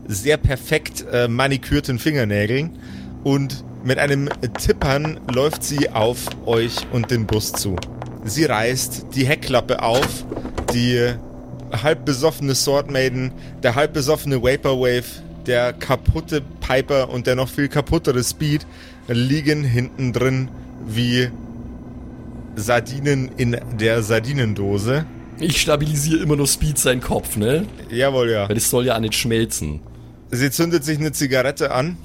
[0.07, 2.77] sehr perfekt äh, manikürten Fingernägeln
[3.23, 7.75] und mit einem Tippern läuft sie auf euch und den Bus zu.
[8.23, 10.25] Sie reißt die Heckklappe auf,
[10.73, 11.13] die
[11.71, 15.05] halb besoffene Sword Maiden, der halb besoffene Vaporwave,
[15.45, 18.65] der kaputte Piper und der noch viel kaputtere Speed
[19.07, 20.49] liegen hinten drin
[20.87, 21.29] wie
[22.55, 25.05] Sardinen in der Sardinendose.
[25.39, 27.65] Ich stabilisiere immer nur Speed seinen Kopf, ne?
[27.89, 28.47] Jawohl, ja.
[28.47, 29.81] Weil das soll ja auch nicht schmelzen.
[30.31, 31.97] Sie zündet sich eine Zigarette an.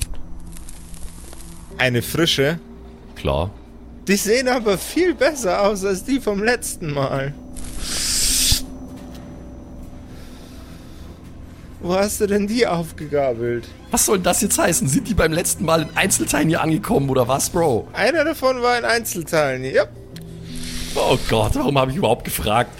[1.78, 2.58] Eine frische.
[3.14, 3.50] Klar.
[4.08, 7.32] Die sehen aber viel besser aus als die vom letzten Mal.
[11.82, 13.66] Wo hast du denn die aufgegabelt?
[13.90, 14.86] Was soll das jetzt heißen?
[14.86, 17.88] Sind die beim letzten Mal in Einzelteilen hier angekommen oder was, Bro?
[17.94, 19.64] Einer davon war in Einzelteilen.
[19.64, 19.86] Ja.
[20.94, 22.70] Oh Gott, warum habe ich überhaupt gefragt?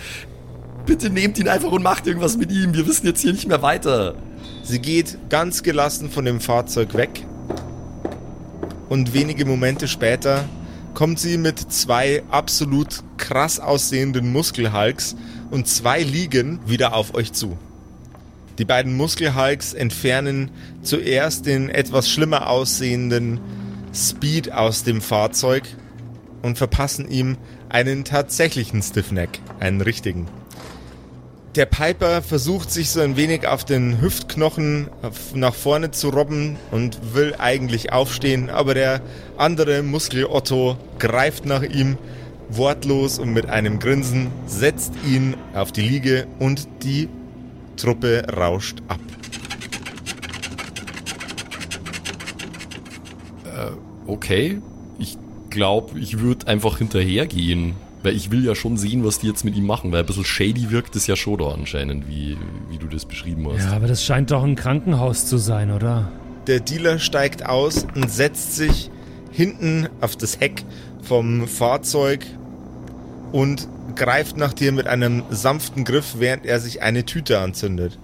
[0.87, 2.75] Bitte nehmt ihn einfach und macht irgendwas mit ihm.
[2.75, 4.15] Wir wissen jetzt hier nicht mehr weiter.
[4.63, 7.25] Sie geht ganz gelassen von dem Fahrzeug weg.
[8.89, 10.45] Und wenige Momente später
[10.95, 15.15] kommt sie mit zwei absolut krass aussehenden Muskelhulks
[15.51, 17.57] und zwei Liegen wieder auf euch zu.
[18.59, 20.51] Die beiden Muskelhulks entfernen
[20.83, 23.41] zuerst den etwas schlimmer aussehenden
[23.95, 25.63] Speed aus dem Fahrzeug
[26.43, 27.37] und verpassen ihm
[27.71, 30.29] einen tatsächlichen Stiffneck, einen richtigen.
[31.57, 34.89] Der Piper versucht sich so ein wenig auf den Hüftknochen
[35.35, 39.01] nach vorne zu robben und will eigentlich aufstehen, aber der
[39.37, 41.99] andere Muskel Otto greift nach ihm
[42.51, 47.09] wortlos und mit einem Grinsen setzt ihn auf die Liege und die
[47.77, 49.01] Truppe rauscht ab.
[54.07, 54.61] Okay.
[55.51, 57.75] Ich glaube, ich würde einfach hinterhergehen.
[58.05, 59.91] Weil ich will ja schon sehen, was die jetzt mit ihm machen.
[59.91, 62.39] Weil ein bisschen shady wirkt es ja schon da anscheinend, wie,
[62.71, 63.65] wie du das beschrieben hast.
[63.65, 66.13] Ja, aber das scheint doch ein Krankenhaus zu sein, oder?
[66.47, 68.93] Der Dealer steigt aus und setzt sich
[69.33, 70.65] hinten auf das Heck
[71.03, 72.25] vom Fahrzeug
[73.33, 77.99] und greift nach dir mit einem sanften Griff, während er sich eine Tüte anzündet.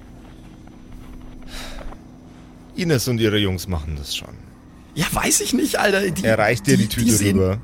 [2.75, 4.46] Ines und ihre Jungs machen das schon.
[4.97, 6.11] Ja, weiß ich nicht, Alter.
[6.11, 7.59] Die, Er reicht dir die, Tüte sehen, rüber.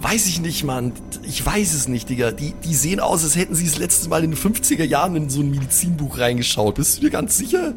[0.00, 0.92] Weiß ich nicht, Mann.
[1.24, 2.30] Ich weiß es nicht, Digga.
[2.30, 5.28] Die, die sehen aus, als hätten sie das letzte Mal in den 50er Jahren in
[5.28, 6.76] so ein Medizinbuch reingeschaut.
[6.76, 7.74] Bist du dir ganz sicher?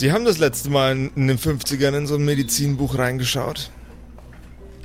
[0.00, 3.70] Die haben das letzte Mal in den 50ern in so ein Medizinbuch reingeschaut.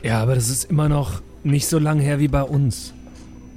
[0.03, 2.93] Ja, aber das ist immer noch nicht so lang her wie bei uns.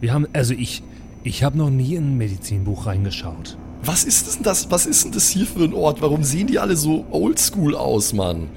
[0.00, 0.82] Wir haben, also ich,
[1.24, 3.56] ich habe noch nie in ein Medizinbuch reingeschaut.
[3.86, 4.70] Was ist denn das?
[4.70, 6.00] Was ist denn das hier für ein Ort?
[6.00, 8.48] Warum sehen die alle so oldschool aus, Mann?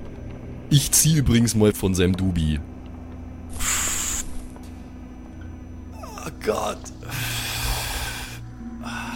[0.69, 2.59] Ich zieh übrigens mal von seinem Dubi.
[6.25, 6.79] Oh Gott.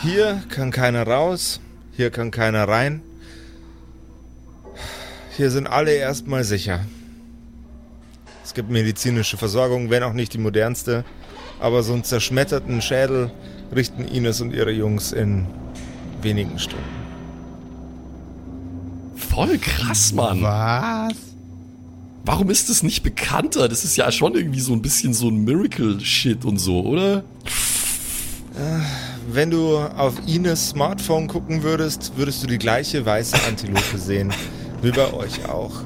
[0.02, 3.02] Hier kann keiner raus, hier kann keiner rein.
[5.38, 6.86] Hier sind alle erstmal sicher.
[8.43, 11.06] Es gibt medizinische Versorgung, wenn auch nicht die modernste,
[11.60, 13.32] aber so einen zerschmetterten Schädel
[13.74, 15.47] richten Ines und ihre Jungs in
[16.24, 16.84] wenigen Stunden.
[19.16, 20.42] Voll krass, Mann.
[20.42, 21.14] Was?
[22.24, 23.68] Warum ist das nicht bekannter?
[23.68, 27.24] Das ist ja schon irgendwie so ein bisschen so ein Miracle-Shit und so, oder?
[29.32, 34.34] wenn du auf Ines Smartphone gucken würdest, würdest du die gleiche weiße Antilope sehen.
[34.82, 35.84] Wie bei euch auch.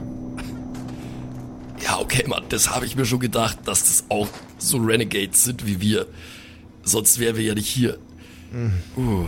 [1.83, 5.65] Ja, okay, Mann, das habe ich mir schon gedacht, dass das auch so Renegades sind
[5.67, 6.07] wie wir.
[6.83, 7.97] Sonst wären wir ja nicht hier.
[8.97, 9.25] Uh,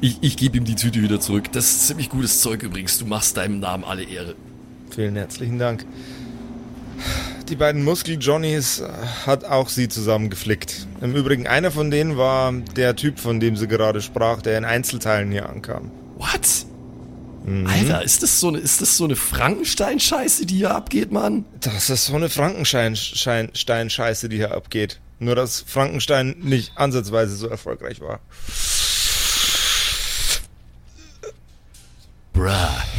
[0.00, 1.52] ich ich gebe ihm die Tüte wieder zurück.
[1.52, 2.98] Das ist ziemlich gutes Zeug übrigens.
[2.98, 4.34] Du machst deinem Namen alle Ehre.
[4.90, 5.84] Vielen herzlichen Dank.
[7.48, 8.88] Die beiden Muskel-Johnnies äh,
[9.24, 10.86] hat auch sie zusammen geflickt.
[11.00, 14.64] Im Übrigen, einer von denen war der Typ, von dem sie gerade sprach, der in
[14.64, 15.90] Einzelteilen hier ankam.
[16.16, 16.66] What?
[17.66, 21.46] Alter, ist das so eine, ist das so eine Frankenstein-Scheiße, die hier abgeht, Mann?
[21.60, 25.00] Das ist so eine Frankenstein-Scheiße, die hier abgeht.
[25.18, 28.20] Nur, dass Frankenstein nicht ansatzweise so erfolgreich war.
[32.38, 32.50] Bruh,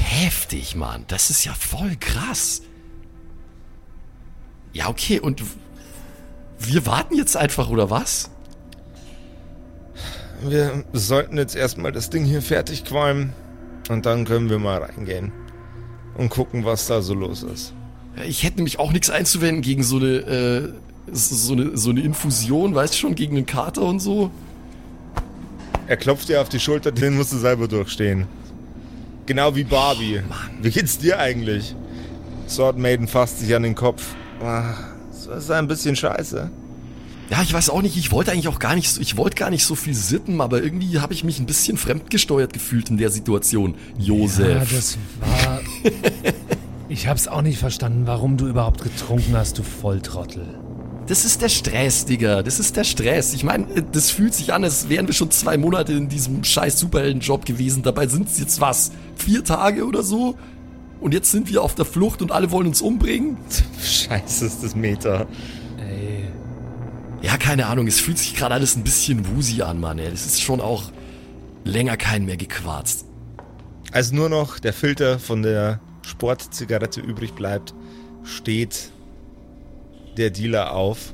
[0.03, 1.05] heftig, Mann.
[1.07, 2.61] Das ist ja voll krass.
[4.73, 5.41] Ja, okay, und
[6.59, 8.29] wir warten jetzt einfach, oder was?
[10.41, 13.31] Wir sollten jetzt erstmal das Ding hier fertig qualmen
[13.87, 15.31] und dann können wir mal reingehen
[16.17, 17.71] und gucken, was da so los ist.
[18.27, 20.73] Ich hätte nämlich auch nichts einzuwenden gegen so eine, äh,
[21.13, 24.31] so eine, so eine Infusion, weißt du schon, gegen einen Kater und so.
[25.87, 28.27] Er klopft dir auf die Schulter, den musst du selber durchstehen.
[29.29, 30.21] Genau wie Barbie.
[30.59, 31.75] wie geht's dir eigentlich?
[32.47, 34.15] Sword Maiden fasst sich an den Kopf.
[34.43, 34.73] Ah,
[35.27, 36.49] Das ist ein bisschen scheiße.
[37.29, 39.51] Ja, ich weiß auch nicht, ich wollte eigentlich auch gar nicht, so- ich wollte gar
[39.51, 43.11] nicht so viel sippen, aber irgendwie habe ich mich ein bisschen fremdgesteuert gefühlt in der
[43.11, 43.75] Situation.
[43.99, 44.47] Josef.
[44.71, 45.61] Ja, das war.
[46.91, 50.47] Ich hab's auch nicht verstanden, warum du überhaupt getrunken hast, du Volltrottel.
[51.09, 52.43] Das ist der Stress, Digga.
[52.43, 53.33] Das ist der Stress.
[53.33, 56.77] Ich meine, das fühlt sich an, als wären wir schon zwei Monate in diesem scheiß
[56.77, 57.81] Superheldenjob gewesen.
[57.81, 58.91] Dabei sind es jetzt was?
[59.15, 60.37] Vier Tage oder so?
[61.01, 63.37] Und jetzt sind wir auf der Flucht und alle wollen uns umbringen?
[63.81, 65.25] Scheiße ist das Meter.
[65.79, 66.27] Ey.
[67.23, 67.87] Ja, keine Ahnung.
[67.87, 69.97] Es fühlt sich gerade alles ein bisschen woozy an, Mann.
[69.97, 70.11] Ey.
[70.11, 70.91] Das ist schon auch
[71.63, 73.05] länger keinen mehr gequarzt.
[73.91, 77.73] Als nur noch der Filter von der Sportzigarette übrig bleibt,
[78.23, 78.91] steht
[80.19, 81.13] der Dealer auf,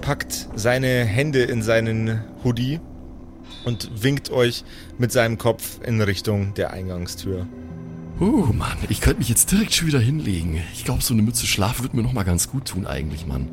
[0.00, 2.80] packt seine Hände in seinen Hoodie
[3.64, 4.64] und winkt euch
[4.96, 7.46] mit seinem Kopf in Richtung der Eingangstür.
[8.20, 8.76] Uh, Mann.
[8.88, 10.62] Ich könnte mich jetzt direkt schon wieder hinlegen.
[10.72, 13.48] Ich glaube, so eine Mütze Schlaf wird mir noch mal ganz gut tun eigentlich, Mann.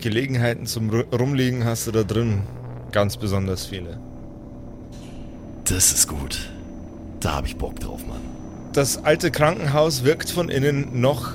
[0.00, 2.42] Gelegenheiten zum Ru- Rumliegen hast du da drin
[2.92, 3.98] ganz besonders viele.
[5.64, 6.50] Das ist gut.
[7.20, 8.20] Da habe ich Bock drauf, Mann.
[8.72, 11.32] Das alte Krankenhaus wirkt von innen noch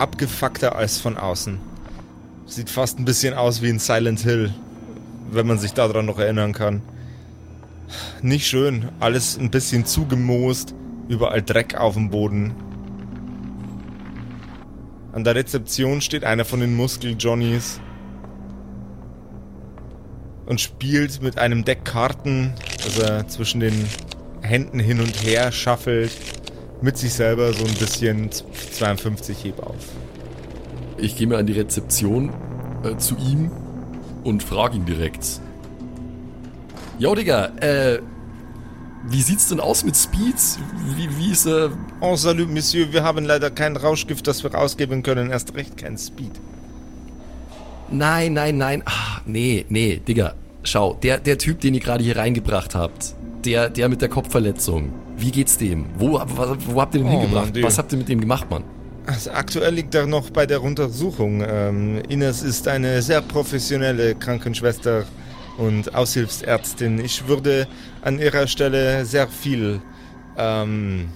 [0.00, 1.58] abgefuckter als von außen.
[2.46, 4.52] Sieht fast ein bisschen aus wie in Silent Hill,
[5.30, 6.82] wenn man sich daran noch erinnern kann.
[8.22, 10.74] Nicht schön, alles ein bisschen zugemoost,
[11.08, 12.54] überall Dreck auf dem Boden.
[15.12, 17.80] An der Rezeption steht einer von den Muskel-Johnnies
[20.46, 23.86] und spielt mit einem Deck Karten, das er zwischen den
[24.40, 26.12] Händen hin und her schaffelt,
[26.82, 29.76] mit sich selber so ein bisschen 52 heb auf.
[30.96, 32.30] Ich gehe mal an die Rezeption
[32.84, 33.50] äh, zu ihm
[34.24, 35.40] und frage ihn direkt.
[36.98, 38.00] Jo, Digga, äh,
[39.08, 40.58] wie sieht's denn aus mit Speeds?
[40.96, 45.02] Wie, wie ist, äh, Oh, salut, Monsieur, wir haben leider kein Rauschgift, das wir ausgeben
[45.02, 46.32] können, erst recht kein Speed.
[47.90, 52.16] nein, nein, nein, ah, nee, nee, Digga, schau, der, der Typ, den ihr gerade hier
[52.16, 53.14] reingebracht habt,
[53.44, 55.86] der, der mit der Kopfverletzung, wie geht's dem?
[55.98, 57.54] Wo, wo, wo habt ihr den Oh, hingebracht?
[57.54, 58.64] Mann, Was habt ihr mit dem gemacht, Mann?
[59.06, 61.42] Also aktuell liegt er noch bei der Untersuchung.
[61.46, 65.04] Ähm, Ines ist eine sehr professionelle Krankenschwester
[65.58, 66.98] und Aushilfsärztin.
[67.04, 67.66] Ich würde
[68.02, 69.80] an ihrer Stelle sehr viel,
[70.36, 71.08] ähm,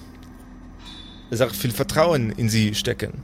[1.30, 3.22] sehr viel Vertrauen in sie stecken.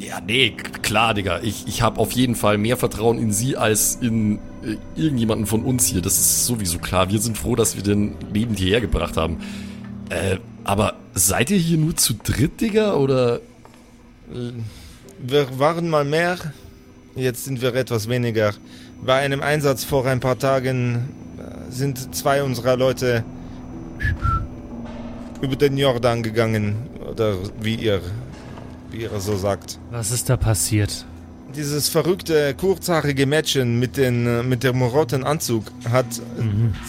[0.00, 1.40] Ja, nee, klar, Digga.
[1.42, 5.62] Ich, ich habe auf jeden Fall mehr Vertrauen in sie als in äh, irgendjemanden von
[5.62, 6.00] uns hier.
[6.00, 7.10] Das ist sowieso klar.
[7.10, 9.40] Wir sind froh, dass wir den lebend hierher gebracht haben.
[10.08, 12.94] Äh, aber seid ihr hier nur zu dritt, Digga?
[12.94, 13.40] Oder?
[15.18, 16.38] Wir waren mal mehr,
[17.14, 18.54] jetzt sind wir etwas weniger.
[19.04, 23.22] Bei einem Einsatz vor ein paar Tagen äh, sind zwei unserer Leute
[25.42, 26.76] über den Jordan gegangen,
[27.10, 28.00] oder wie ihr,
[28.90, 29.78] wie ihr so sagt.
[29.90, 31.04] Was ist da passiert?
[31.54, 36.42] Dieses verrückte, kurzhaarige Mädchen mit, den, äh, mit dem roten Anzug hat äh,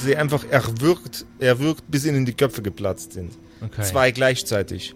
[0.04, 3.32] sie einfach erwürgt, erwürgt, bis ihnen die Köpfe geplatzt sind.
[3.62, 3.84] Okay.
[3.84, 4.94] Zwei gleichzeitig.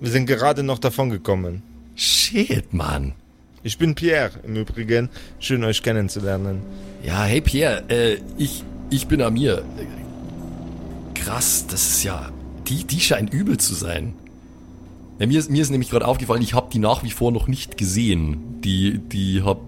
[0.00, 1.62] Wir sind gerade noch davon gekommen.
[1.96, 3.14] Shit, Mann.
[3.62, 5.10] Ich bin Pierre im Übrigen.
[5.38, 6.62] Schön euch kennenzulernen.
[7.02, 9.62] Ja, hey Pierre, äh, ich, ich bin Amir.
[11.14, 12.30] Krass, das ist ja.
[12.68, 14.14] Die, die scheint übel zu sein.
[15.20, 17.46] Ja, mir, ist, mir ist nämlich gerade aufgefallen, ich habe die nach wie vor noch
[17.46, 18.38] nicht gesehen.
[18.64, 19.60] Die, die hab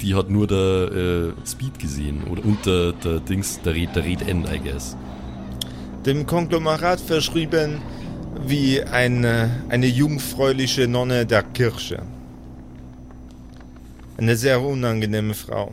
[0.00, 2.22] die hat nur der äh, Speed gesehen.
[2.30, 4.96] Oder, und der, der Dings, der Red, der Red N, I guess.
[6.06, 7.80] Dem Konglomerat verschrieben
[8.46, 12.02] wie eine, eine jungfräuliche Nonne der Kirche.
[14.16, 15.72] Eine sehr unangenehme Frau.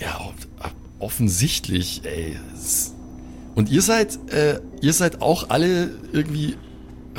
[0.00, 2.36] Ja, off- offensichtlich, ey.
[3.54, 6.56] Und ihr seid, äh, ihr seid auch alle irgendwie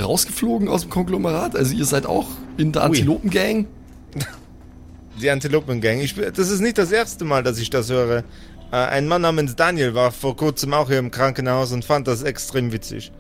[0.02, 1.56] rausgeflogen aus dem Konglomerat?
[1.56, 2.84] Also ihr seid auch in der.
[2.84, 3.68] Antilopen-Gang?
[5.22, 6.00] Die Antilopengang.
[6.36, 8.24] Das ist nicht das erste Mal, dass ich das höre.
[8.72, 12.24] Äh, ein Mann namens Daniel war vor kurzem auch hier im Krankenhaus und fand das
[12.24, 13.12] extrem witzig.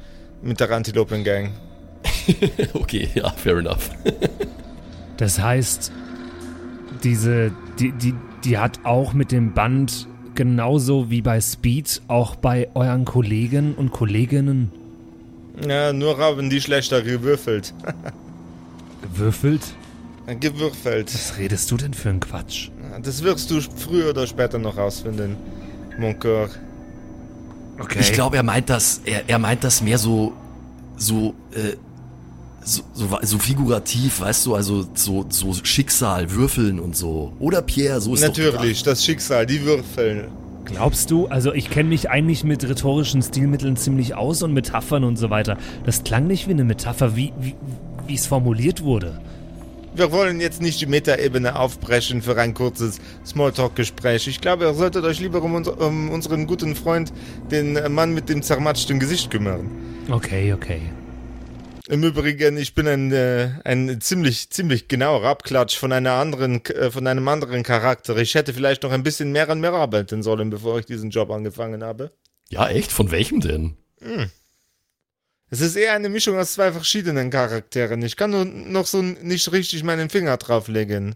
[0.41, 1.51] Mit der Antilopengang.
[2.73, 3.89] okay, ja, fair enough.
[5.17, 5.91] Das heißt,
[7.03, 12.69] diese, die, die, die hat auch mit dem Band genauso wie bei Speed auch bei
[12.73, 14.71] euren Kollegen und Kolleginnen
[15.67, 17.73] Ja, nur haben die schlechter gewürfelt.
[19.01, 19.61] gewürfelt.
[20.39, 21.13] Gewürfelt.
[21.13, 22.69] Was redest du denn für ein Quatsch?
[23.03, 25.35] Das wirst du früher oder später noch rausfinden,
[25.97, 26.49] mon coeur.
[27.79, 27.99] Okay.
[27.99, 30.33] Ich glaube, er meint das, er, er meint das mehr so,
[30.97, 31.75] so, äh,
[32.63, 37.33] so, so, so figurativ, weißt du, also so, so Schicksal, Würfeln und so.
[37.39, 40.27] Oder Pierre, so ist Natürlich, das Schicksal, die Würfeln.
[40.65, 41.27] Glaubst du?
[41.27, 45.57] Also ich kenne mich eigentlich mit rhetorischen Stilmitteln ziemlich aus und Metaphern und so weiter.
[45.85, 47.55] Das klang nicht wie eine Metapher, wie wie
[48.07, 49.19] wie es formuliert wurde.
[49.93, 54.27] Wir wollen jetzt nicht die Metaebene aufbrechen für ein kurzes Smalltalk-Gespräch.
[54.27, 57.11] Ich glaube, ihr solltet euch lieber um, unser, um unseren guten Freund,
[57.51, 59.69] den Mann mit dem zermatschten Gesicht, kümmern.
[60.09, 60.81] Okay, okay.
[61.91, 66.89] Im Übrigen, ich bin ein, äh, ein ziemlich, ziemlich genauer Abklatsch von einer anderen, äh,
[66.89, 68.15] von einem anderen Charakter.
[68.15, 71.29] Ich hätte vielleicht noch ein bisschen mehr an mir arbeiten sollen, bevor ich diesen Job
[71.29, 72.13] angefangen habe.
[72.47, 72.93] Ja, echt?
[72.93, 73.75] Von welchem denn?
[75.49, 78.01] Es ist eher eine Mischung aus zwei verschiedenen Charakteren.
[78.03, 81.15] Ich kann nur noch so nicht richtig meinen Finger drauflegen.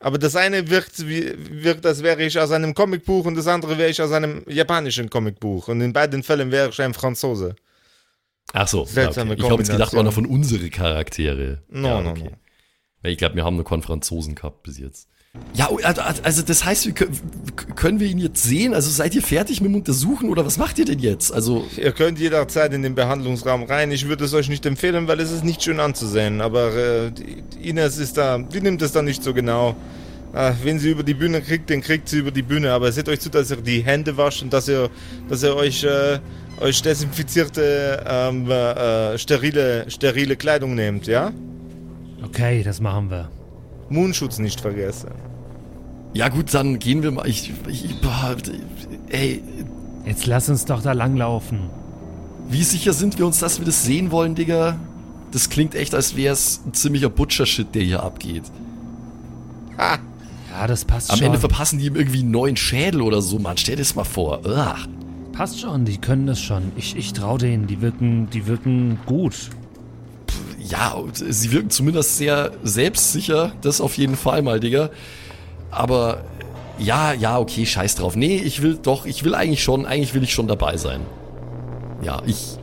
[0.00, 3.78] Aber das eine wirkt, wie, wirkt, als wäre ich aus einem Comicbuch und das andere
[3.78, 5.68] wäre ich aus einem japanischen Comicbuch.
[5.68, 7.54] Und in beiden Fällen wäre ich ein Franzose.
[8.52, 9.42] Ach so, Seltsame okay.
[9.42, 10.00] ich habe jetzt gedacht, Kombination.
[10.00, 11.62] einer von unsere Charaktere.
[11.70, 12.24] No, ja, no, okay.
[12.24, 12.30] no.
[13.02, 15.08] Weil Ich glaube, wir haben nur keinen Franzosen gehabt bis jetzt.
[15.54, 17.18] Ja, oh, also- also das heißt, wir können,
[17.74, 18.74] können wir ihn jetzt sehen?
[18.74, 21.32] Also seid ihr fertig mit dem Untersuchen oder was macht ihr denn jetzt?
[21.32, 23.90] Also, Ihr könnt jederzeit in den Behandlungsraum rein.
[23.92, 26.42] Ich würde es euch nicht empfehlen, weil es ist nicht schön anzusehen.
[26.42, 27.12] Aber äh,
[27.62, 29.74] Ines ist da, die nimmt es da nicht so genau.
[30.34, 32.70] Äh, wenn sie über die Bühne kriegt, dann kriegt sie über die Bühne.
[32.72, 34.90] Aber seht euch zu, dass ihr die Hände wascht und dass ihr,
[35.30, 36.18] dass ihr euch, äh,
[36.62, 41.32] euch desinfizierte, ähm, äh, sterile, sterile Kleidung nehmt, ja?
[42.24, 43.28] Okay, das machen wir.
[43.88, 45.10] Mundschutz nicht vergessen.
[46.14, 47.26] ja gut, dann gehen wir mal.
[47.28, 48.36] Ich, ich, boah,
[49.10, 49.42] ey,
[50.04, 51.70] Jetzt lass uns doch da langlaufen.
[52.48, 54.78] wie sicher sind wir uns, dass wir das sehen wollen, Digga?
[55.30, 58.42] Das klingt echt, als wäre es ein ziemlicher Butcher-Shit, der hier abgeht.
[59.78, 59.98] Ha!
[60.50, 61.26] Ja, das passt Am schon.
[61.28, 63.56] Ende verpassen die ihm irgendwie einen neuen Schädel oder so, Mann.
[63.56, 64.40] Stell dir das mal vor.
[64.44, 64.76] Ugh.
[65.32, 66.72] Passt schon, die können das schon.
[66.76, 69.50] Ich, ich trau denen, die wirken, die wirken gut.
[70.58, 74.90] Ja, und sie wirken zumindest sehr selbstsicher, das auf jeden Fall mal, Digga.
[75.70, 76.24] Aber
[76.78, 78.16] ja, ja, okay, scheiß drauf.
[78.16, 81.00] Nee, ich will doch, ich will eigentlich schon, eigentlich will ich schon dabei sein.
[82.02, 82.58] Ja, ich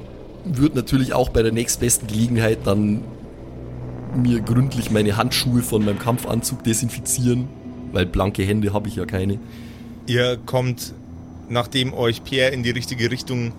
[0.46, 3.02] würde natürlich auch bei der nächstbesten Gelegenheit dann
[4.16, 7.48] mir gründlich meine Handschuhe von meinem Kampfanzug desinfizieren,
[7.92, 9.40] weil blanke Hände habe ich ja keine.
[10.08, 10.94] Ihr kommt,
[11.50, 13.54] nachdem euch Pierre in die richtige Richtung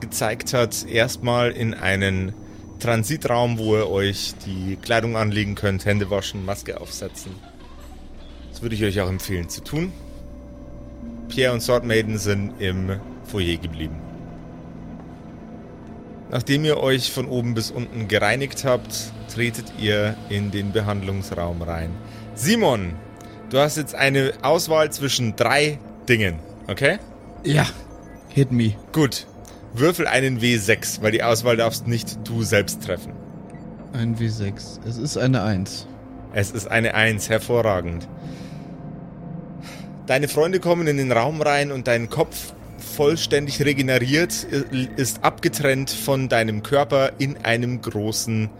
[0.00, 2.34] gezeigt hat, erstmal in einen
[2.80, 7.32] Transitraum, wo ihr euch die Kleidung anlegen könnt, Hände waschen, Maske aufsetzen.
[8.50, 9.92] Das würde ich euch auch empfehlen zu tun.
[11.28, 13.96] Pierre und Sword Maiden sind im Foyer geblieben.
[16.30, 21.90] Nachdem ihr euch von oben bis unten gereinigt habt, tretet ihr in den Behandlungsraum rein.
[22.34, 22.94] Simon,
[23.50, 25.78] du hast jetzt eine Auswahl zwischen drei
[26.08, 26.98] Dingen, okay?
[27.44, 27.66] Ja.
[28.28, 28.74] Hit me.
[28.92, 29.26] Gut.
[29.74, 33.12] Würfel einen W6, weil die Auswahl darfst nicht du selbst treffen.
[33.92, 34.80] Ein W6.
[34.86, 35.86] Es ist eine 1.
[36.32, 38.08] Es ist eine Eins, hervorragend.
[40.06, 44.44] Deine Freunde kommen in den Raum rein und dein Kopf, vollständig regeneriert,
[44.96, 48.50] ist abgetrennt von deinem Körper in einem großen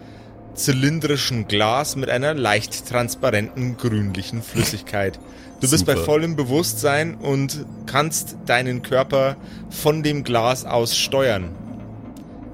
[0.53, 5.19] zylindrischen Glas mit einer leicht transparenten grünlichen Flüssigkeit.
[5.61, 6.05] Du bist bei Super.
[6.05, 9.35] vollem Bewusstsein und kannst deinen Körper
[9.69, 11.49] von dem Glas aus steuern.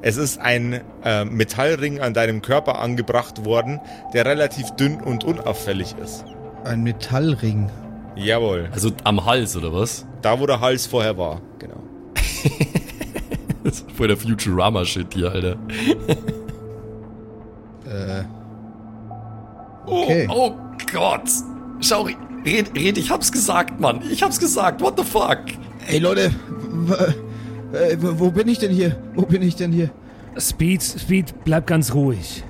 [0.03, 3.79] Es ist ein äh, Metallring an deinem Körper angebracht worden,
[4.13, 6.25] der relativ dünn und unauffällig ist.
[6.63, 7.69] Ein Metallring.
[8.15, 8.69] Jawohl.
[8.71, 10.05] Also am Hals, oder was?
[10.21, 11.41] Da, wo der Hals vorher war.
[11.59, 11.77] Genau.
[13.63, 15.55] Das ist voll der Futurama-Shit hier, Alter.
[17.85, 18.23] Äh.
[19.85, 20.27] Oh, Okay.
[20.31, 20.53] oh
[20.91, 21.29] Gott.
[21.79, 22.07] Schau,
[22.45, 24.01] red, red, ich hab's gesagt, Mann.
[24.09, 24.81] Ich hab's gesagt.
[24.81, 25.39] What the fuck?
[25.87, 26.31] Ey Leute,
[27.73, 28.97] äh, wo bin ich denn hier?
[29.15, 29.89] Wo bin ich denn hier?
[30.37, 32.43] Speed, Speed, bleib ganz ruhig.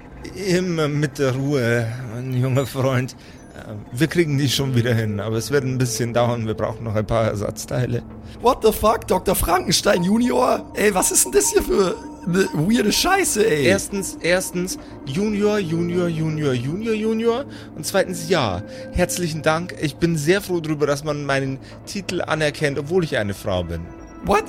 [0.47, 3.15] Immer mit der Ruhe, mein junger Freund.
[3.55, 6.45] Äh, wir kriegen die schon wieder hin, aber es wird ein bisschen dauern.
[6.45, 8.03] Wir brauchen noch ein paar Ersatzteile.
[8.41, 9.35] What the fuck, Dr.
[9.35, 10.71] Frankenstein Junior?
[10.75, 11.95] Ey, was ist denn das hier für
[12.25, 13.65] eine weirde Scheiße, ey?
[13.65, 17.45] Erstens, erstens Junior, Junior, Junior, Junior, Junior.
[17.75, 18.63] Und zweitens ja.
[18.91, 19.75] Herzlichen Dank.
[19.81, 23.81] Ich bin sehr froh darüber, dass man meinen Titel anerkennt, obwohl ich eine Frau bin.
[24.25, 24.43] What?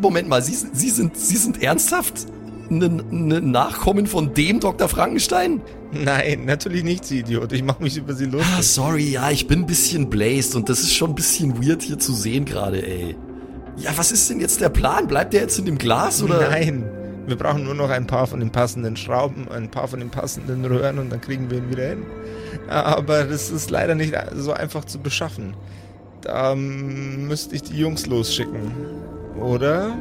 [0.00, 2.26] Moment mal, Sie, Sie, sind, Sie sind ernsthaft
[2.70, 4.88] ein Nachkommen von dem Dr.
[4.88, 5.60] Frankenstein?
[5.92, 7.52] Nein, natürlich nicht, Sie Idiot.
[7.52, 8.52] Ich mache mich über Sie lustig.
[8.56, 11.82] Ah, sorry, ja, ich bin ein bisschen blazed und das ist schon ein bisschen weird
[11.82, 13.16] hier zu sehen gerade, ey.
[13.76, 15.06] Ja, was ist denn jetzt der Plan?
[15.06, 16.48] Bleibt der jetzt in dem Glas oder?
[16.48, 16.84] Nein,
[17.26, 20.64] wir brauchen nur noch ein paar von den passenden Schrauben, ein paar von den passenden
[20.64, 22.02] Röhren und dann kriegen wir ihn wieder hin.
[22.68, 25.54] Aber das ist leider nicht so einfach zu beschaffen.
[26.20, 28.72] Da müsste ich die Jungs losschicken.
[29.38, 29.96] Oder?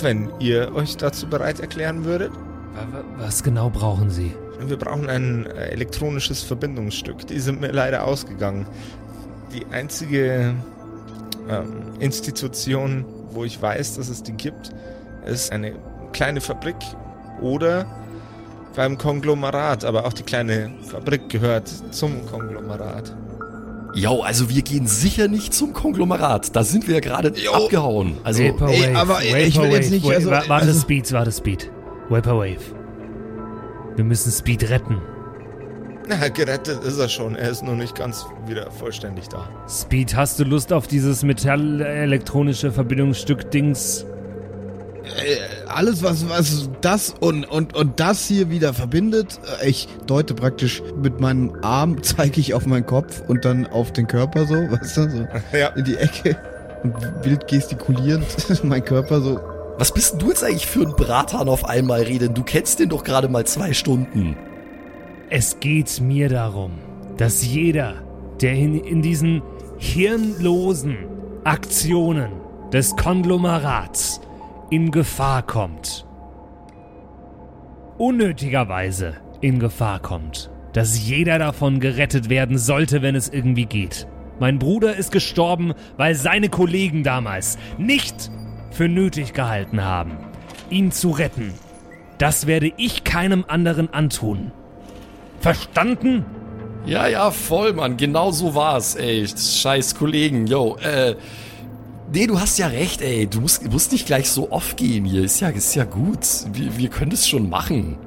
[0.00, 2.30] Wenn ihr euch dazu bereit erklären würdet?
[3.18, 4.34] Was genau brauchen Sie?
[4.60, 7.26] Wir brauchen ein äh, elektronisches Verbindungsstück.
[7.26, 8.66] Die sind mir leider ausgegangen.
[9.52, 10.54] Die einzige
[11.48, 14.72] ähm, Institution, wo ich weiß, dass es die gibt,
[15.26, 15.74] ist eine
[16.16, 16.76] kleine Fabrik
[17.40, 17.86] oder
[18.74, 19.84] beim Konglomerat.
[19.84, 23.14] Aber auch die kleine Fabrik gehört zum Konglomerat.
[23.94, 26.54] Jo, also wir gehen sicher nicht zum Konglomerat.
[26.54, 28.18] Da sind wir ja gerade abgehauen.
[28.24, 30.06] Also, Vaporwave, ey, aber Vaporwave, ich will jetzt nicht.
[30.06, 31.70] Also, warte, also, Speed, warte, Speed.
[32.08, 32.60] Vaporwave.
[33.96, 35.00] Wir müssen Speed retten.
[36.08, 37.36] Na, gerettet ist er schon.
[37.36, 39.48] Er ist nur nicht ganz wieder vollständig da.
[39.68, 44.06] Speed, hast du Lust auf dieses metallelektronische Verbindungsstück-Dings?
[45.06, 50.34] Äh, alles, was, was das und, und, und das hier wieder verbindet, äh, ich deute
[50.34, 54.54] praktisch mit meinem Arm, zeige ich auf meinen Kopf und dann auf den Körper so,
[54.70, 55.26] weißt du, so
[55.56, 55.68] ja.
[55.68, 56.36] in die Ecke
[56.82, 56.94] und
[57.24, 58.26] wild gestikulierend
[58.64, 59.40] mein Körper so.
[59.78, 62.34] Was bist denn du jetzt eigentlich für ein Bratan auf einmal reden?
[62.34, 64.36] Du kennst den doch gerade mal zwei Stunden.
[65.28, 66.72] Es geht mir darum,
[67.18, 67.94] dass jeder,
[68.40, 69.42] der in, in diesen
[69.78, 70.96] hirnlosen
[71.44, 72.30] Aktionen
[72.72, 74.20] des Konglomerats
[74.70, 76.06] in Gefahr kommt.
[77.98, 80.50] Unnötigerweise in Gefahr kommt.
[80.72, 84.06] Dass jeder davon gerettet werden sollte, wenn es irgendwie geht.
[84.38, 88.30] Mein Bruder ist gestorben, weil seine Kollegen damals nicht
[88.70, 90.18] für nötig gehalten haben,
[90.68, 91.54] ihn zu retten.
[92.18, 94.52] Das werde ich keinem anderen antun.
[95.40, 96.26] Verstanden?
[96.84, 97.96] Ja, ja, voll, Mann.
[97.96, 99.26] Genau so war's, ey.
[99.26, 100.46] Scheiß Kollegen.
[100.46, 101.14] Yo, äh,
[102.12, 103.26] Nee, du hast ja recht, ey.
[103.26, 105.24] Du musst, musst nicht gleich so off gehen hier.
[105.24, 106.20] Ist ja, ist ja gut.
[106.52, 107.98] Wir, wir können das schon machen.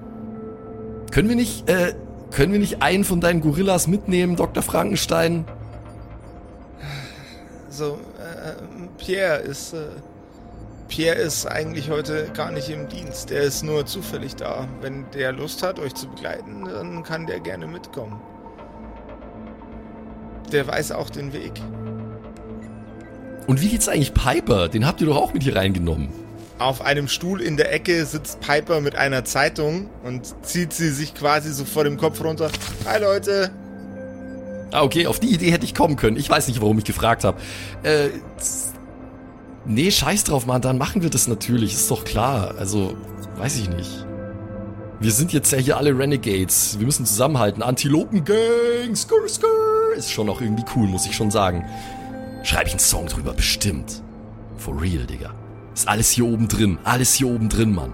[1.12, 1.93] Können wir nicht, äh,
[2.32, 4.64] können wir nicht einen von deinen Gorillas mitnehmen, Dr.
[4.64, 5.45] Frankenstein?
[7.70, 8.54] So, äh,
[8.97, 9.88] Pierre ist, äh,
[10.88, 13.30] Pierre ist eigentlich heute gar nicht im Dienst.
[13.32, 14.68] Der ist nur zufällig da.
[14.82, 18.22] Wenn der Lust hat, euch zu begleiten, dann kann der gerne mitkommen.
[20.52, 21.62] Der weiß auch den Weg.
[23.50, 24.68] Und wie geht's eigentlich Piper?
[24.70, 26.10] Den habt ihr doch auch mit hier reingenommen.
[26.60, 31.16] Auf einem Stuhl in der Ecke sitzt Piper mit einer Zeitung und zieht sie sich
[31.16, 32.52] quasi so vor dem Kopf runter.
[32.86, 33.50] Hi Leute!
[34.70, 36.16] Ah, okay, auf die Idee hätte ich kommen können.
[36.16, 37.39] Ich weiß nicht, warum ich gefragt habe.
[37.82, 38.10] Äh,
[39.66, 42.54] nee, scheiß drauf, Mann, dann machen wir das natürlich, ist doch klar.
[42.60, 42.95] Also,
[43.38, 44.06] weiß ich nicht.
[45.00, 46.78] Wir sind jetzt ja hier alle Renegades.
[46.78, 47.64] Wir müssen zusammenhalten.
[47.64, 49.50] Antilopen-Gang, skur, skur.
[49.95, 51.66] Ist schon auch irgendwie cool, muss ich schon sagen.
[52.43, 54.01] Schreibe ich einen Song drüber, bestimmt.
[54.57, 55.33] For real, Digga.
[55.73, 56.77] Ist alles hier oben drin.
[56.83, 57.93] Alles hier oben drin, Mann.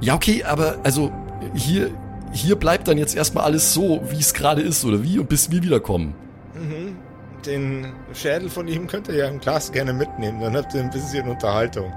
[0.00, 1.12] Ja, okay, aber also
[1.54, 1.90] hier,
[2.32, 5.18] hier bleibt dann jetzt erstmal alles so, wie es gerade ist, oder wie?
[5.18, 6.14] Und bis wir wiederkommen.
[6.54, 6.96] Mhm.
[7.44, 10.90] Den Schädel von ihm könnt ihr ja im Glas gerne mitnehmen, dann habt ihr ein
[10.90, 11.90] bisschen Unterhaltung.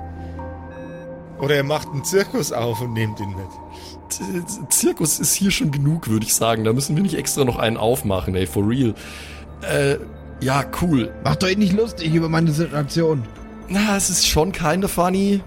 [1.39, 4.71] Oder ihr macht einen Zirkus auf und nehmt ihn mit.
[4.71, 6.63] Zirkus ist hier schon genug, würde ich sagen.
[6.63, 8.93] Da müssen wir nicht extra noch einen aufmachen, ey, for real.
[9.61, 9.97] Äh,
[10.43, 11.11] ja, cool.
[11.23, 13.23] Mach doch nicht lustig über meine Situation.
[13.69, 15.41] Na, es ist schon kinda funny.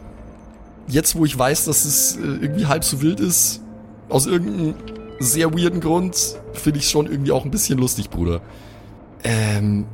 [0.89, 3.61] Jetzt, wo ich weiß, dass es äh, irgendwie halb so wild ist,
[4.09, 4.75] aus irgendeinem
[5.19, 8.41] sehr weirden Grund, finde ich schon irgendwie auch ein bisschen lustig, Bruder.
[9.25, 9.87] Ähm,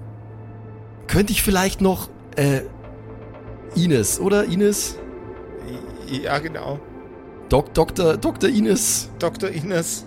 [1.07, 2.61] könnte ich vielleicht noch, äh,
[3.75, 4.99] Ines, oder Ines?
[6.11, 6.79] Ja, genau.
[7.49, 8.17] Dok Dr.
[8.17, 8.51] Dr.
[8.51, 9.09] Ines.
[9.19, 9.51] Dr.
[9.51, 10.05] Ines.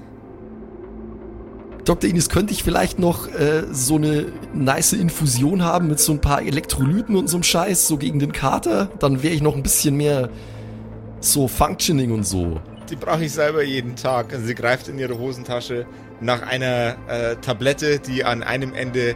[1.86, 2.10] Dr.
[2.10, 6.42] Ines, könnte ich vielleicht noch äh, so eine nice Infusion haben mit so ein paar
[6.42, 8.90] Elektrolyten und so einem Scheiß, so gegen den Kater?
[9.00, 10.30] Dann wäre ich noch ein bisschen mehr
[11.20, 12.60] so Functioning und so.
[12.90, 14.34] Die brauche ich selber jeden Tag.
[14.34, 15.86] Also sie greift in ihre Hosentasche,
[16.22, 19.16] nach einer äh, Tablette, die an einem Ende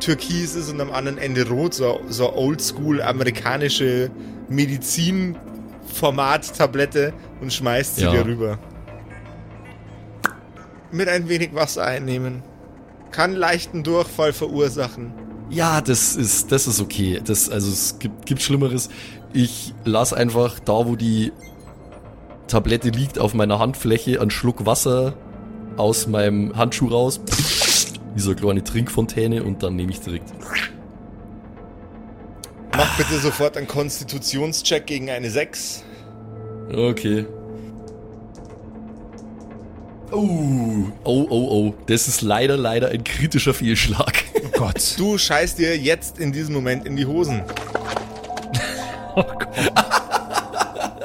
[0.00, 4.10] türkis ist und am anderen Ende rot, so, so oldschool amerikanische
[4.48, 8.12] Medizin-Format-Tablette und schmeißt sie Ja.
[8.12, 8.58] dir rüber.
[10.92, 12.42] Mit ein wenig Wasser einnehmen.
[13.10, 15.12] Kann leichten Durchfall verursachen.
[15.50, 17.20] Ja, das ist, das ist okay.
[17.24, 18.88] Das, also es gibt, gibt Schlimmeres.
[19.32, 21.32] Ich lass einfach da, wo die
[22.48, 25.14] Tablette liegt, auf meiner Handfläche einen Schluck Wasser
[25.76, 27.20] aus meinem Handschuh raus.
[28.16, 30.32] Dieser kleine Trinkfontäne und dann nehme ich direkt.
[32.76, 35.84] Mach bitte sofort einen Konstitutionscheck gegen eine 6.
[36.72, 37.26] Okay.
[40.12, 41.74] Oh, oh, oh, oh.
[41.86, 44.24] Das ist leider, leider ein kritischer Fehlschlag.
[44.46, 44.94] Oh Gott.
[44.96, 47.42] Du scheißt dir jetzt in diesem Moment in die Hosen.
[49.16, 49.48] Oh Gott.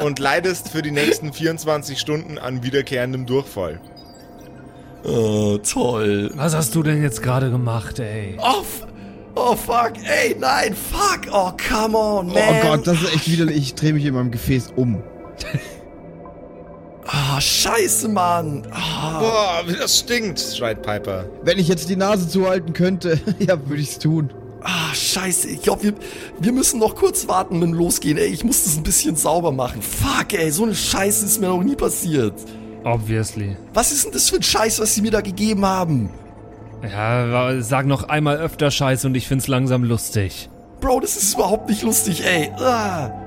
[0.03, 3.79] und leidest für die nächsten 24 Stunden an wiederkehrendem Durchfall.
[5.03, 6.29] Oh, toll.
[6.35, 8.37] Was hast du denn jetzt gerade gemacht, ey?
[8.41, 8.63] Oh,
[9.35, 9.93] oh, fuck.
[10.03, 11.21] Ey, nein, fuck.
[11.31, 12.35] Oh, come on, man.
[12.37, 13.57] Oh Gott, das ist echt widerlich.
[13.57, 15.01] Ich drehe mich in meinem Gefäß um.
[17.13, 18.65] Ah, scheiße, Mann.
[18.71, 19.19] Ah.
[19.19, 21.25] Boah, wie das stinkt, schreit Piper.
[21.43, 24.31] Wenn ich jetzt die Nase zuhalten könnte, ja, würde ich's tun.
[24.63, 25.49] Ah, scheiße.
[25.49, 25.93] Ich glaube, wir,
[26.39, 28.17] wir müssen noch kurz warten mit dem Losgehen.
[28.17, 29.81] Ey, ich muss das ein bisschen sauber machen.
[29.81, 32.35] Fuck, ey, so eine Scheiße ist mir noch nie passiert.
[32.83, 33.57] Obviously.
[33.73, 36.11] Was ist denn das für ein Scheiß, was sie mir da gegeben haben?
[36.89, 40.49] Ja, sag noch einmal öfter Scheiße und ich find's langsam lustig.
[40.79, 42.51] Bro, das ist überhaupt nicht lustig, ey.
[42.57, 43.20] Ah.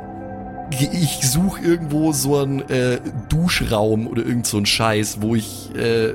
[0.70, 2.98] Ich suche irgendwo so einen äh,
[3.28, 6.14] Duschraum oder irgend so einen Scheiß, wo ich äh,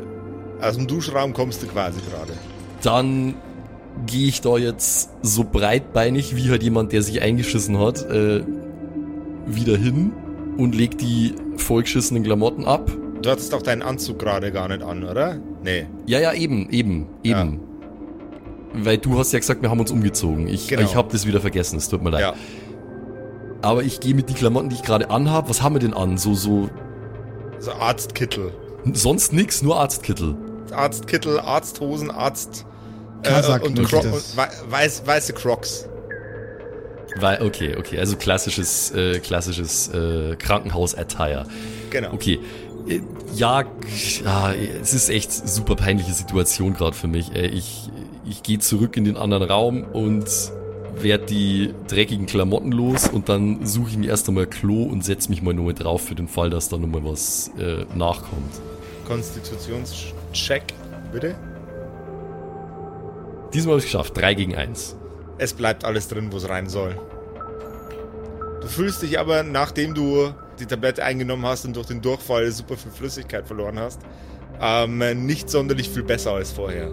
[0.61, 2.33] Aus dem Duschraum kommst du quasi gerade.
[2.81, 3.35] dann
[4.05, 8.43] gehe ich da jetzt so breitbeinig wie halt jemand, der sich eingeschissen hat, äh,
[9.45, 10.11] wieder hin
[10.57, 12.89] und leg die vollgeschissenen Klamotten ab.
[13.21, 15.37] Du hattest doch deinen Anzug gerade gar nicht an, oder?
[15.63, 15.85] Nee.
[16.05, 17.59] Ja, ja, eben, eben, eben.
[18.73, 20.47] Weil du hast ja gesagt, wir haben uns umgezogen.
[20.47, 20.81] Ich, Genau.
[20.83, 22.21] ich habe das wieder vergessen, es tut mir leid.
[22.21, 22.33] Ja.
[23.61, 25.49] Aber ich gehe mit die Klamotten, die ich gerade anhab.
[25.49, 26.17] Was haben wir denn an?
[26.17, 26.69] So, so,
[27.59, 28.53] So Arztkittel.
[28.93, 30.35] sonst nix, nur Arztkittel.
[30.71, 32.65] Arztkittel, Arzthosen, Arzt.
[33.23, 34.13] Kasak und, Cro und
[34.69, 35.89] weiß, weiße Crocs.
[37.17, 41.45] Weil, okay, okay, also klassisches, äh, klassisches äh, Krankenhaus-Attire.
[41.89, 42.13] Genau.
[42.13, 42.39] Okay.
[42.87, 43.01] Äh,
[43.35, 43.63] Ja,
[44.23, 47.33] ja, es ist echt super peinliche Situation gerade für mich.
[47.35, 47.47] Ey.
[47.47, 47.89] Ich,
[48.25, 50.25] ich gehe zurück in den anderen Raum und
[51.03, 55.29] werd die dreckigen Klamotten los und dann suche ich mir erst einmal Klo und setz
[55.29, 58.53] mich mal mit drauf für den Fall, dass da nochmal was äh, nachkommt.
[59.07, 60.73] Konstitutionscheck,
[61.11, 61.35] bitte.
[63.53, 64.95] Diesmal habe ich geschafft, 3 gegen 1.
[65.37, 66.95] Es bleibt alles drin, wo es rein soll.
[68.61, 72.75] Du fühlst dich aber, nachdem du die Tablette eingenommen hast und durch den Durchfall super
[72.77, 74.01] viel Flüssigkeit verloren hast,
[74.61, 76.91] ähm, nicht sonderlich viel besser als vorher.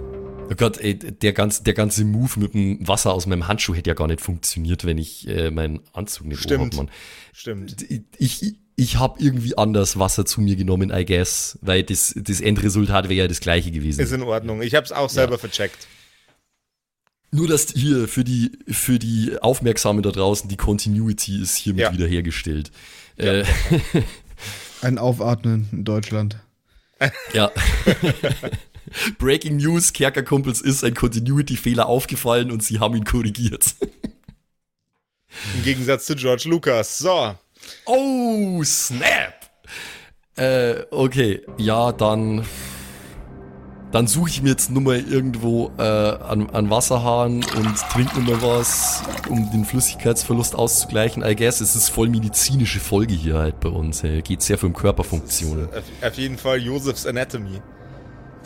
[0.49, 3.91] Oh Gott, ey, der ganze, der ganze Move mit dem Wasser aus meinem Handschuh hätte
[3.91, 6.61] ja gar nicht funktioniert, wenn ich äh, meinen Anzug nicht Stimmt.
[6.75, 6.91] anhab, Mann.
[7.33, 7.83] Stimmt.
[7.91, 12.41] Ich, ich, ich habe irgendwie anders Wasser zu mir genommen, I guess, weil das, das
[12.41, 14.01] Endresultat wäre ja das gleiche gewesen.
[14.01, 14.63] Ist in Ordnung.
[14.63, 15.87] Ich hab's auch selber vercheckt.
[17.33, 21.93] Nur, dass hier für die, für die Aufmerksamen da draußen, die Continuity ist hiermit Ja.
[21.93, 22.71] wiederhergestellt.
[23.17, 23.45] Äh,
[24.83, 26.39] Ein Aufatmen in Deutschland.
[27.33, 27.51] ja.
[29.19, 33.75] Breaking News, Kerkerkumpels ist ein Continuity-Fehler aufgefallen und sie haben ihn korrigiert.
[35.55, 36.99] Im Gegensatz zu George Lucas.
[36.99, 37.35] So.
[37.85, 39.35] Oh, snap!
[40.37, 42.45] Äh, okay, ja, dann.
[43.93, 48.37] Dann suche ich mir jetzt nur mal irgendwo äh, an, an Wasserhahn und trinke nur
[48.37, 51.23] mal was, um den Flüssigkeitsverlust auszugleichen.
[51.25, 54.03] I guess es ist voll medizinische Folge hier halt bei uns.
[54.03, 54.23] Hey.
[54.23, 55.69] Geht sehr viel um Körperfunktionen.
[55.69, 57.63] Auf, auf jeden Fall Josephs Anatomy.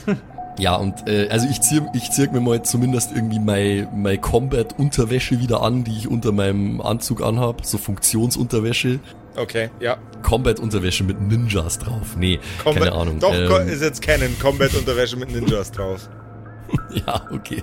[0.58, 5.40] Ja, und äh, also ich zieh, ich zieh mir mal zumindest irgendwie meine mein Combat-Unterwäsche
[5.40, 7.64] wieder an, die ich unter meinem Anzug anhab.
[7.64, 9.00] So Funktionsunterwäsche.
[9.36, 9.96] Okay, ja.
[10.22, 12.16] Combat-Unterwäsche mit Ninjas drauf.
[12.18, 13.20] Nee, keine Ahnung.
[13.20, 14.36] Doch, Ähm, ist jetzt Canon.
[14.38, 16.10] Combat-Unterwäsche mit Ninjas drauf.
[17.06, 17.62] ja, okay.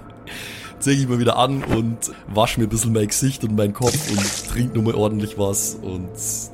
[0.80, 4.10] Zeig ich mal wieder an und wasch mir ein bisschen mein Gesicht und meinen Kopf
[4.12, 6.10] und trink nochmal ordentlich was und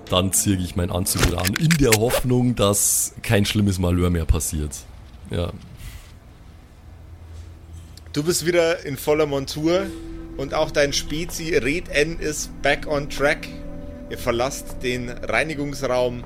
[0.10, 4.26] dann ziehe ich meinen Anzug wieder an, in der Hoffnung, dass kein schlimmes Malheur mehr
[4.26, 4.72] passiert.
[5.30, 5.52] Ja.
[8.14, 9.88] Du bist wieder in voller Montur
[10.38, 13.48] und auch dein Spezi Red N ist back on track.
[14.12, 16.24] Ihr verlasst den Reinigungsraum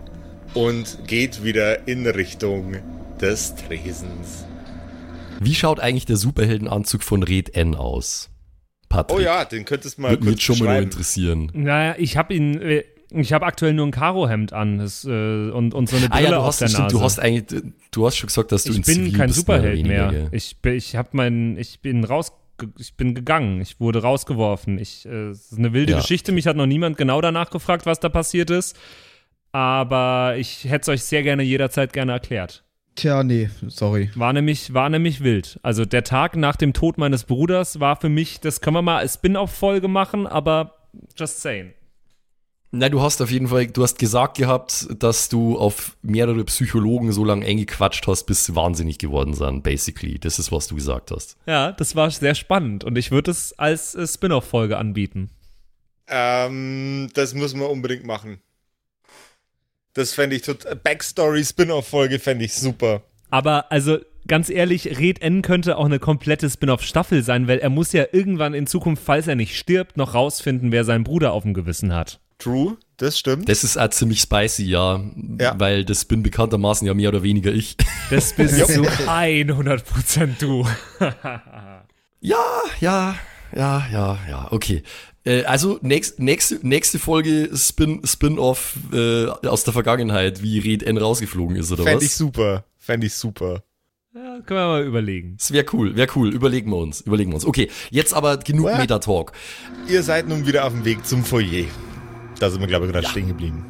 [0.54, 2.76] und geht wieder in Richtung
[3.22, 4.46] des Tresens.
[5.40, 8.32] Wie schaut eigentlich der Superheldenanzug von Red N aus?
[8.90, 9.18] Patrick.
[9.18, 11.50] Oh ja, den könntest du mal Würde mich kurz schon mal nur interessieren.
[11.54, 15.74] Naja, ich habe ihn, äh, Ich habe aktuell nur ein Karohemd an das, äh, und,
[15.74, 16.96] und so eine Ah Brille ja, du auf hast, der stimmt, Nase.
[16.98, 19.34] du hast eigentlich, du hast schon gesagt, dass du ich in bin Zivil kein mehr
[19.34, 20.28] Superheld mehr.
[20.32, 22.34] Ich, bin- ich habe mein, ich bin raus,
[22.80, 23.62] ich bin gegangen.
[23.62, 24.78] Ich wurde rausgeworfen.
[24.78, 26.00] Ich, äh, es ist eine wilde Ja.
[26.00, 26.32] Geschichte.
[26.32, 28.76] Mich hat noch niemand genau danach gefragt, was da passiert ist.
[29.52, 32.64] Aber ich hätte es euch sehr gerne jederzeit gerne erklärt.
[32.96, 34.10] Tja, nee, sorry.
[34.16, 35.60] War nämlich, war nämlich wild.
[35.62, 38.98] Also der Tag nach dem Tod meines Bruders war für mich, das können wir mal
[38.98, 40.74] als Spin-off-Folge machen, aber
[41.16, 41.74] just saying.
[42.72, 47.14] Na, du hast auf jeden Fall, du hast gesagt gehabt, dass du auf mehrere Psychologen
[47.14, 50.20] so lange eingequatscht hast, bis sie wahnsinnig geworden sind, basically.
[50.20, 51.38] Das ist, was du gesagt hast.
[51.46, 55.30] Ja, das war sehr spannend und ich würde es als äh, Spin-off-Folge anbieten.
[56.10, 58.40] Ähm, das müssen wir unbedingt machen.
[59.94, 60.76] Das fände ich total.
[60.76, 63.02] Backstory-Spin-off-Folge fände ich super.
[63.30, 63.98] Aber also
[64.28, 68.54] ganz ehrlich, Red N könnte auch eine komplette Spin-off-Staffel sein, weil er muss ja irgendwann
[68.54, 72.20] in Zukunft, falls er nicht stirbt, noch rausfinden, wer seinen Bruder auf dem Gewissen hat.
[72.40, 73.50] True, das stimmt.
[73.50, 75.04] Das ist auch ziemlich spicy, ja.
[75.40, 75.60] Ja.
[75.60, 77.76] Weil das bin bekanntermaßen ja mehr oder weniger ich.
[78.10, 80.66] Das bist zu 100% du.
[82.20, 82.38] Ja,
[82.80, 83.16] ja,
[83.56, 84.82] ja, ja, ja, okay.
[85.24, 90.98] Äh, also nächst, nächste, nächste Folge Spin, Spin-off äh, aus der Vergangenheit, wie Red N
[90.98, 92.18] rausgeflogen ist, oder Fände ich was?
[92.18, 92.64] super.
[92.78, 93.64] Fände ich super.
[94.16, 95.36] Ja, können wir mal überlegen.
[95.38, 96.34] Das wäre cool, wäre cool.
[96.34, 97.46] Überlegen wir uns, überlegen wir uns.
[97.46, 98.76] Okay, jetzt aber genug?
[98.76, 99.32] Meta-Talk.
[99.88, 101.66] Ihr seid nun wieder auf dem Weg zum Foyer.
[102.40, 103.66] Da sind wir, glaube ich, gerade stehen geblieben.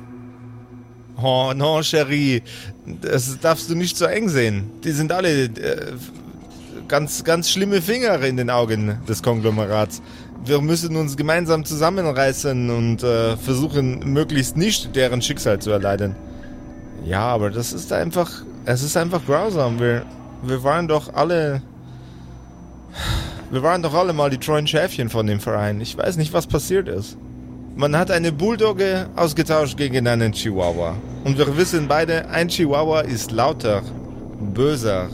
[1.22, 2.44] Oh, no, Cherie.
[3.02, 4.70] Das darfst du nicht so eng sehen.
[4.84, 5.94] Die sind alle äh,
[6.88, 10.02] ganz, ganz schlimme Finger in den Augen des Konglomerats.
[10.46, 16.16] Wir müssen uns gemeinsam zusammenreißen und äh, versuchen, möglichst nicht deren Schicksal zu erleiden.
[17.04, 18.30] Ja, aber das ist einfach,
[18.66, 19.80] es ist einfach grausam.
[19.80, 20.06] Wir,
[20.44, 21.62] wir waren doch alle,
[23.50, 25.82] wir waren doch alle mal die treuen Schäfchen von dem Verein.
[25.82, 27.18] Ich weiß nicht, was passiert ist.
[27.78, 30.96] Man hat eine Bulldogge ausgetauscht gegen einen Chihuahua.
[31.24, 33.84] Und wir wissen beide, ein Chihuahua ist lauter,
[34.56, 35.10] böser,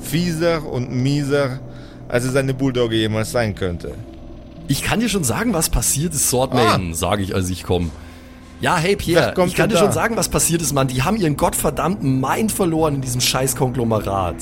[0.00, 1.60] fieser und mieser,
[2.08, 3.94] als es eine Bulldogge jemals sein könnte.
[4.66, 7.90] Ich kann dir schon sagen, was passiert ist, Swordman, sage ich, als ich komme.
[8.60, 9.80] Ja, hey Pierre, ich kann dir da?
[9.82, 10.88] schon sagen, was passiert ist, Mann.
[10.88, 14.34] Die haben ihren gottverdammten Mind verloren in diesem scheiß Konglomerat.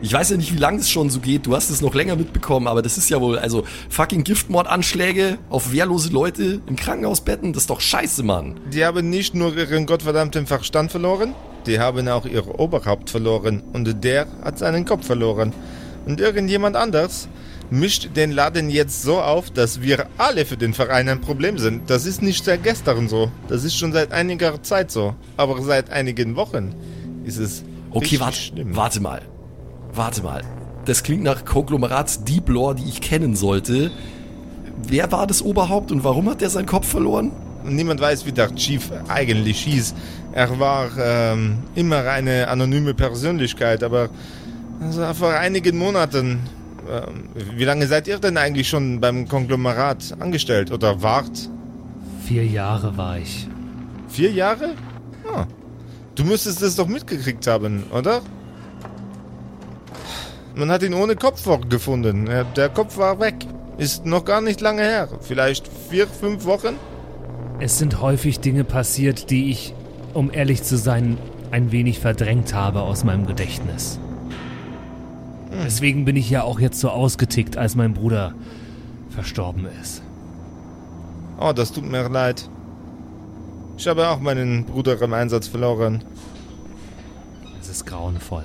[0.00, 1.46] Ich weiß ja nicht, wie lange es schon so geht.
[1.46, 5.72] Du hast es noch länger mitbekommen, aber das ist ja wohl, also fucking Giftmordanschläge auf
[5.72, 8.60] wehrlose Leute in Krankenhausbetten, das ist doch scheiße, Mann.
[8.72, 11.34] Die haben nicht nur ihren gottverdammten Verstand verloren,
[11.66, 15.52] die haben auch ihr Oberhaupt verloren und der hat seinen Kopf verloren.
[16.06, 17.28] Und irgendjemand anders
[17.70, 21.90] mischt den Laden jetzt so auf, dass wir alle für den Verein ein Problem sind.
[21.90, 25.14] Das ist nicht seit gestern so, das ist schon seit einiger Zeit so.
[25.36, 26.74] Aber seit einigen Wochen
[27.24, 28.76] ist es Okay, warte, schlimm.
[28.76, 29.22] warte mal.
[29.98, 30.42] Warte mal.
[30.84, 33.90] Das klingt nach Konglomerat Deep Lore, die ich kennen sollte.
[34.86, 37.32] Wer war das Oberhaupt und warum hat der seinen Kopf verloren?
[37.64, 39.96] Niemand weiß, wie der Chief eigentlich hieß.
[40.30, 44.08] Er war ähm, immer eine anonyme Persönlichkeit, aber
[44.80, 46.42] also vor einigen Monaten.
[46.88, 51.50] Ähm, wie lange seid ihr denn eigentlich schon beim Konglomerat angestellt oder wart?
[52.24, 53.48] Vier Jahre war ich.
[54.08, 54.74] Vier Jahre?
[55.34, 55.46] Ah.
[56.14, 58.22] Du müsstest es doch mitgekriegt haben, oder?
[60.58, 62.26] Man hat ihn ohne Kopf gefunden.
[62.26, 63.34] Er- Der Kopf war weg.
[63.78, 65.08] Ist noch gar nicht lange her.
[65.20, 66.74] Vielleicht vier, fünf Wochen?
[67.60, 69.72] Es sind häufig Dinge passiert, die ich,
[70.14, 71.16] um ehrlich zu sein,
[71.52, 74.00] ein wenig verdrängt habe aus meinem Gedächtnis.
[75.64, 78.34] Deswegen bin ich ja auch jetzt so ausgetickt, als mein Bruder
[79.10, 80.02] verstorben ist.
[81.40, 82.48] Oh, das tut mir leid.
[83.76, 86.02] Ich habe auch meinen Bruder im Einsatz verloren.
[87.60, 88.44] Es ist grauenvoll.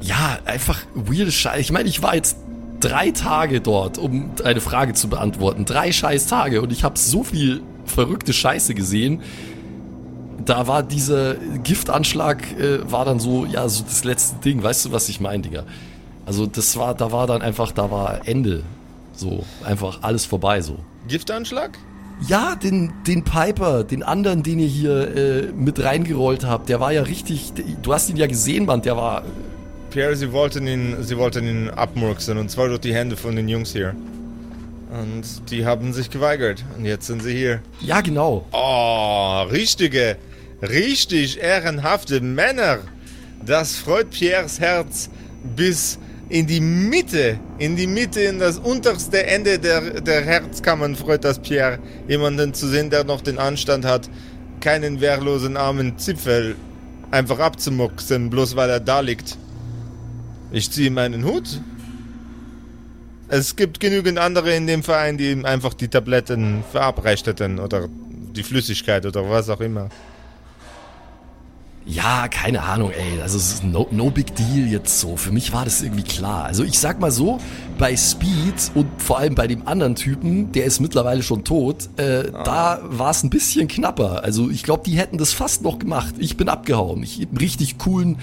[0.00, 1.60] Ja, einfach weirde Scheiße.
[1.60, 2.36] Ich meine, ich war jetzt
[2.80, 5.64] drei Tage dort, um eine Frage zu beantworten.
[5.64, 9.22] Drei scheiß Tage und ich habe so viel verrückte Scheiße gesehen.
[10.44, 11.34] Da war dieser
[11.64, 14.62] Giftanschlag, äh, war dann so, ja, so das letzte Ding.
[14.62, 15.64] Weißt du, was ich meine, Digga?
[16.24, 18.62] Also das war, da war dann einfach, da war Ende.
[19.14, 20.78] So, einfach alles vorbei so.
[21.08, 21.76] Giftanschlag?
[22.26, 26.92] Ja, den, den Piper, den anderen, den ihr hier äh, mit reingerollt habt, der war
[26.92, 29.22] ja richtig, du hast ihn ja gesehen, Mann, der war,
[29.90, 33.48] Pierre, sie wollten ihn, sie wollten ihn abmurksen und zwar durch die Hände von den
[33.48, 33.94] Jungs hier.
[34.90, 37.60] Und die haben sich geweigert und jetzt sind sie hier.
[37.80, 38.46] ja genau.
[38.52, 40.16] Oh, richtige,
[40.62, 42.78] richtig ehrenhafte Männer.
[43.44, 45.10] Das freut Pierres Herz
[45.56, 51.24] bis in die Mitte, in die Mitte, in das unterste Ende der, der Herzkammern freut
[51.24, 54.10] das Pierre, jemanden zu sehen, der noch den Anstand hat,
[54.60, 56.56] keinen wehrlosen armen Zipfel
[57.10, 59.38] einfach abzumucksen, bloß weil er da liegt.
[60.50, 61.60] Ich ziehe meinen Hut.
[63.28, 67.88] Es gibt genügend andere in dem Verein, die ihm einfach die Tabletten verabreicht hätten oder
[68.34, 69.90] die Flüssigkeit oder was auch immer.
[71.84, 73.22] Ja, keine Ahnung, ey.
[73.22, 75.16] Also es ist no, no big deal jetzt so.
[75.16, 76.44] Für mich war das irgendwie klar.
[76.44, 77.38] Also ich sag mal so,
[77.78, 82.30] bei Speed und vor allem bei dem anderen Typen, der ist mittlerweile schon tot, äh,
[82.30, 82.42] ah.
[82.42, 84.22] da war es ein bisschen knapper.
[84.22, 86.14] Also ich glaube, die hätten das fast noch gemacht.
[86.18, 87.02] Ich bin abgehauen.
[87.02, 88.18] Ich einen richtig coolen,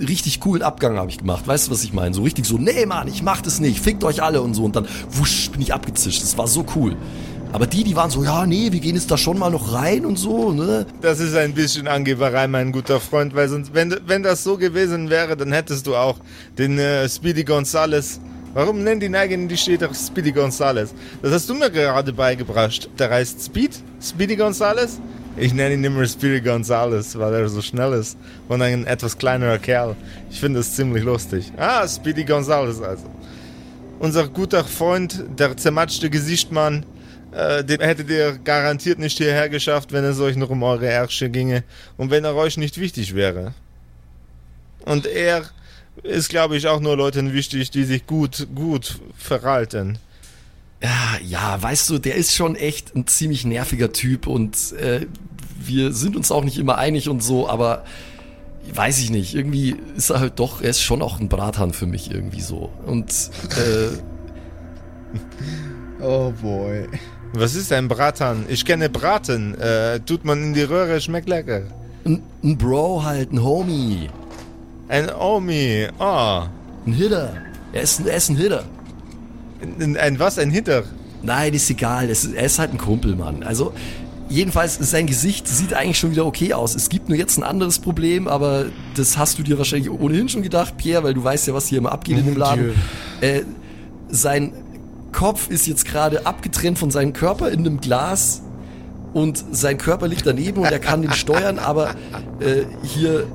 [0.00, 1.46] richtig coolen Abgang habe ich gemacht.
[1.46, 2.14] Weißt du, was ich meine?
[2.14, 3.80] So richtig so, nee, Mann, ich mach das nicht.
[3.80, 4.64] Fickt euch alle und so.
[4.64, 6.22] Und dann wusch, bin ich abgezischt.
[6.22, 6.96] Das war so cool.
[7.52, 10.06] Aber die, die waren so, ja, nee, wir gehen jetzt da schon mal noch rein
[10.06, 10.86] und so, ne?
[11.00, 15.10] Das ist ein bisschen Angeberei, mein guter Freund, weil sonst, wenn, wenn das so gewesen
[15.10, 16.18] wäre, dann hättest du auch
[16.58, 18.20] den äh, Speedy Gonzales.
[18.54, 20.92] Warum nennen die eigenen die doch Speedy Gonzales?
[21.22, 22.88] Das hast du mir gerade beigebracht.
[22.98, 23.80] Der heißt Speed?
[24.00, 25.00] Speedy Gonzales?
[25.36, 28.18] Ich nenne ihn immer Speedy Gonzales, weil er so schnell ist
[28.48, 29.96] und ein etwas kleinerer Kerl.
[30.30, 31.52] Ich finde das ziemlich lustig.
[31.56, 33.08] Ah, Speedy Gonzales also.
[34.00, 36.84] Unser guter Freund, der zermatschte Gesichtmann,
[37.32, 41.30] äh, den hättet ihr garantiert nicht hierher geschafft, wenn es euch noch um eure Ärsche
[41.30, 41.62] ginge
[41.96, 43.54] und wenn er euch nicht wichtig wäre.
[44.84, 45.44] Und er
[46.02, 49.98] ist, glaube ich, auch nur Leuten wichtig, die sich gut, gut verhalten.
[50.82, 55.06] Ja, ja, weißt du, der ist schon echt ein ziemlich nerviger Typ und äh,
[55.58, 57.84] wir sind uns auch nicht immer einig und so, aber
[58.72, 61.86] weiß ich nicht, irgendwie ist er halt doch, er ist schon auch ein Brathahn für
[61.86, 62.70] mich irgendwie so.
[62.86, 63.12] Und
[63.56, 63.88] äh,
[66.02, 66.88] Oh boy.
[67.34, 68.46] Was ist ein Bratan?
[68.48, 69.54] Ich kenne Braten.
[69.60, 71.62] Äh, tut man in die Röhre, schmeckt lecker.
[72.04, 74.08] Ein, ein Bro halt, ein Homie.
[74.88, 76.42] Ein Homie, oh.
[76.86, 77.34] Ein Hitter.
[77.72, 78.64] Er ist, er ist ein Hitter.
[79.62, 80.38] Ein, ein was?
[80.38, 80.84] Ein Hitter?
[81.22, 82.04] Nein, ist egal.
[82.04, 83.42] Er ist, er ist halt ein Kumpel, Mann.
[83.42, 83.72] Also,
[84.28, 86.74] jedenfalls, sein Gesicht sieht eigentlich schon wieder okay aus.
[86.74, 90.42] Es gibt nur jetzt ein anderes Problem, aber das hast du dir wahrscheinlich ohnehin schon
[90.42, 92.72] gedacht, Pierre, weil du weißt ja, was hier immer abgeht in dem Laden.
[93.20, 93.42] Äh,
[94.08, 94.52] sein
[95.12, 98.42] Kopf ist jetzt gerade abgetrennt von seinem Körper in einem Glas
[99.12, 101.90] und sein Körper liegt daneben und er kann den steuern, aber
[102.40, 103.26] äh, hier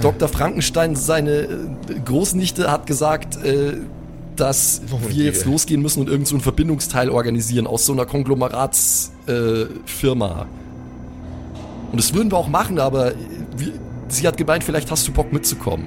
[0.00, 0.28] Dr.
[0.28, 1.48] Frankenstein, seine äh,
[2.04, 3.78] Großnichte, hat gesagt, äh,
[4.40, 8.06] dass oh, wir jetzt losgehen müssen und irgend so ein Verbindungsteil organisieren aus so einer
[8.06, 10.42] Konglomeratsfirma.
[10.42, 10.46] Äh,
[11.90, 13.12] und das würden wir auch machen, aber
[13.56, 13.72] wir,
[14.08, 15.86] sie hat gemeint, vielleicht hast du Bock mitzukommen.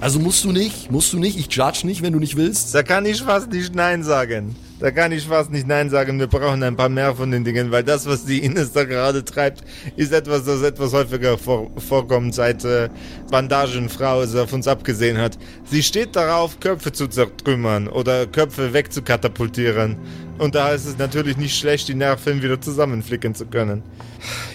[0.00, 2.74] Also musst du nicht, musst du nicht, ich judge nicht, wenn du nicht willst.
[2.74, 4.56] Da kann ich fast nicht Nein sagen.
[4.80, 6.18] Da kann ich fast nicht Nein sagen.
[6.18, 9.24] Wir brauchen ein paar mehr von den Dingen, weil das, was die Ines da gerade
[9.24, 9.62] treibt,
[9.96, 12.88] ist etwas, das etwas häufiger vor, vorkommt, seit äh,
[13.30, 15.38] Bandagenfrau es auf uns abgesehen hat.
[15.64, 19.96] Sie steht darauf, Köpfe zu zertrümmern oder Köpfe wegzukatapultieren.
[20.38, 23.84] Und da ist es natürlich nicht schlecht, die Nerven wieder zusammenflicken zu können.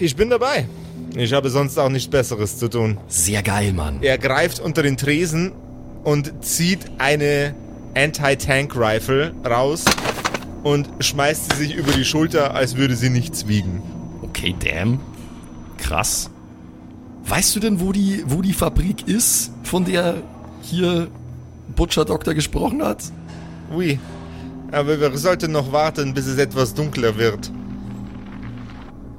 [0.00, 0.66] Ich bin dabei.
[1.16, 2.98] Ich habe sonst auch nichts Besseres zu tun.
[3.08, 3.98] Sehr geil, Mann.
[4.02, 5.52] Er greift unter den Tresen
[6.04, 7.54] und zieht eine
[7.94, 9.84] Anti-Tank-Rifle raus
[10.62, 13.82] und schmeißt sie sich über die Schulter, als würde sie nichts wiegen.
[14.22, 15.00] Okay, damn.
[15.78, 16.30] Krass.
[17.24, 20.22] Weißt du denn, wo die, wo die Fabrik ist, von der
[20.62, 21.08] hier
[21.76, 23.04] Butcher Doktor gesprochen hat?
[23.72, 23.98] Oui.
[24.72, 27.50] Aber wir sollten noch warten, bis es etwas dunkler wird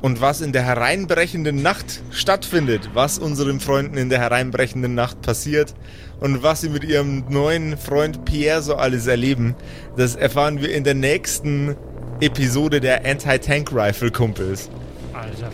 [0.01, 5.75] und was in der hereinbrechenden Nacht stattfindet, was unseren Freunden in der hereinbrechenden Nacht passiert
[6.19, 9.55] und was sie mit ihrem neuen Freund Pierre so alles erleben,
[9.95, 11.75] das erfahren wir in der nächsten
[12.19, 14.69] Episode der Anti-Tank-Rifle-Kumpels.
[15.13, 15.51] Alter,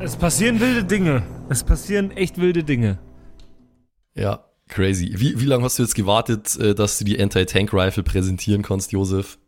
[0.00, 1.22] es passieren wilde Dinge.
[1.48, 2.98] Es passieren echt wilde Dinge.
[4.14, 5.14] Ja, crazy.
[5.16, 9.38] Wie, wie lange hast du jetzt gewartet, äh, dass du die Anti-Tank-Rifle präsentieren kannst, Josef?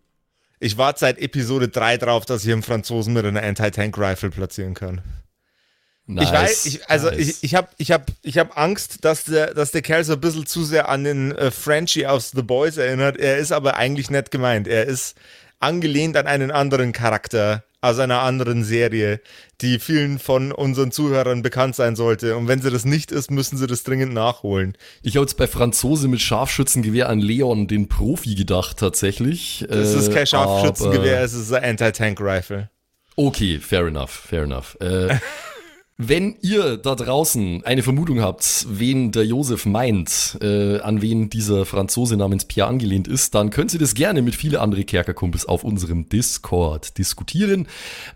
[0.65, 5.03] Ich warte seit Episode 3 drauf, dass ich einen Franzosen mit einer Anti-Tank-Rifle platzieren kann.
[6.07, 7.19] Nice, ich weiß, ich, also nice.
[7.19, 10.21] ich, ich habe ich hab, ich hab Angst, dass der, dass der Kerl so ein
[10.21, 13.19] bisschen zu sehr an den äh, Frenchie aus The Boys erinnert.
[13.19, 14.67] Er ist aber eigentlich nett gemeint.
[14.67, 15.19] Er ist
[15.61, 19.20] angelehnt an einen anderen Charakter aus einer anderen Serie,
[19.61, 22.37] die vielen von unseren Zuhörern bekannt sein sollte.
[22.37, 24.76] Und wenn sie das nicht ist, müssen sie das dringend nachholen.
[25.03, 29.64] Ich habe jetzt bei Franzose mit Scharfschützengewehr an Leon, den Profi, gedacht tatsächlich.
[29.68, 32.70] Es ist kein äh, Scharfschützengewehr, es ist ein Anti-Tank-Rifle.
[33.16, 34.76] Okay, fair enough, fair enough.
[34.80, 35.16] Äh,
[35.97, 41.64] Wenn ihr da draußen eine Vermutung habt, wen der Josef meint, äh, an wen dieser
[41.64, 45.62] Franzose namens Pierre angelehnt ist, dann könnt ihr das gerne mit viele andere Kerkerkumpels auf
[45.62, 47.68] unserem Discord diskutieren.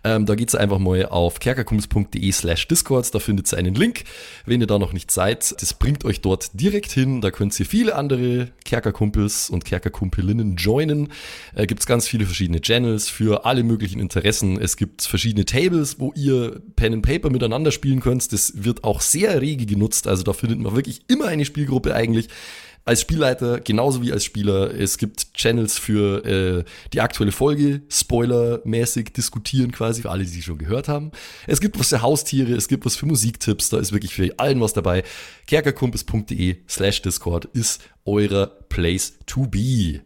[0.03, 4.03] Ähm, da geht's einfach mal auf kerkerkumpels.de slash Discord, da findet ihr einen Link.
[4.45, 7.21] Wenn ihr da noch nicht seid, das bringt euch dort direkt hin.
[7.21, 11.13] Da könnt ihr viele andere Kerkerkumpels und Kerkerkumpelinnen joinen.
[11.55, 14.59] Äh, gibt's ganz viele verschiedene Channels für alle möglichen Interessen.
[14.59, 18.31] Es gibt verschiedene Tables, wo ihr Pen and Paper miteinander miteinander spielen könnt.
[18.33, 20.07] Das wird auch sehr rege genutzt.
[20.07, 22.27] Also da findet man wirklich immer eine Spielgruppe eigentlich.
[22.85, 24.73] als Spielleiter genauso wie als Spieler.
[24.73, 30.41] Es gibt Channels für äh, die aktuelle Folge, spoilermäßig diskutieren quasi, für alle, die sie
[30.41, 31.11] schon gehört haben.
[31.45, 34.59] Es gibt was für Haustiere, es gibt was für Musiktipps, da ist wirklich für allen
[34.59, 35.03] was dabei.
[35.45, 40.01] kerkerkumpis.de slash Discord ist eurer Place to be.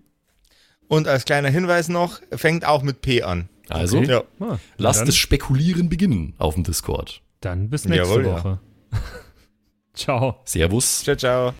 [0.89, 3.47] Und als kleiner Hinweis noch, fängt auch mit P an.
[3.69, 4.09] Also, Okay.
[4.11, 4.23] Ja.
[4.41, 7.21] Ah, lasst das Spekulieren beginnen auf dem Discord.
[7.43, 8.31] Dann bis nächste Jawohl, ja.
[8.31, 8.59] Woche.
[9.93, 10.35] Ciao.
[10.45, 11.03] Servus.
[11.03, 11.53] Ciao, ciao.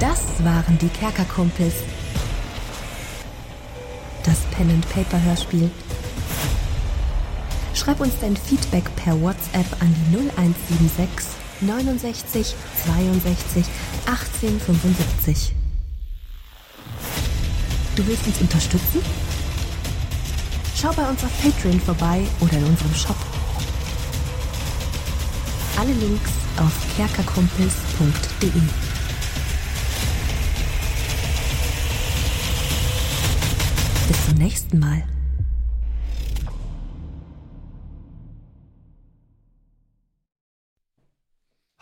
[0.00, 1.74] Das waren die Kerkerkumpels.
[4.24, 5.70] Das Pen and Paper Hörspiel.
[7.72, 11.26] Schreib uns dein Feedback per WhatsApp an die 0176
[11.60, 13.66] 69 62
[14.06, 15.54] 18 75.
[17.94, 19.00] Du willst uns unterstützen?
[20.80, 23.16] Schau bei uns auf Patreon vorbei oder in unserem Shop.
[25.76, 28.50] Alle Links auf kerkerkumpels.de.
[34.06, 35.02] Bis zum nächsten Mal.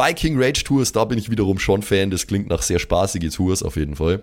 [0.00, 2.10] Viking Rage Tours, da bin ich wiederum schon Fan.
[2.10, 4.22] Das klingt nach sehr spaßige Tours auf jeden Fall.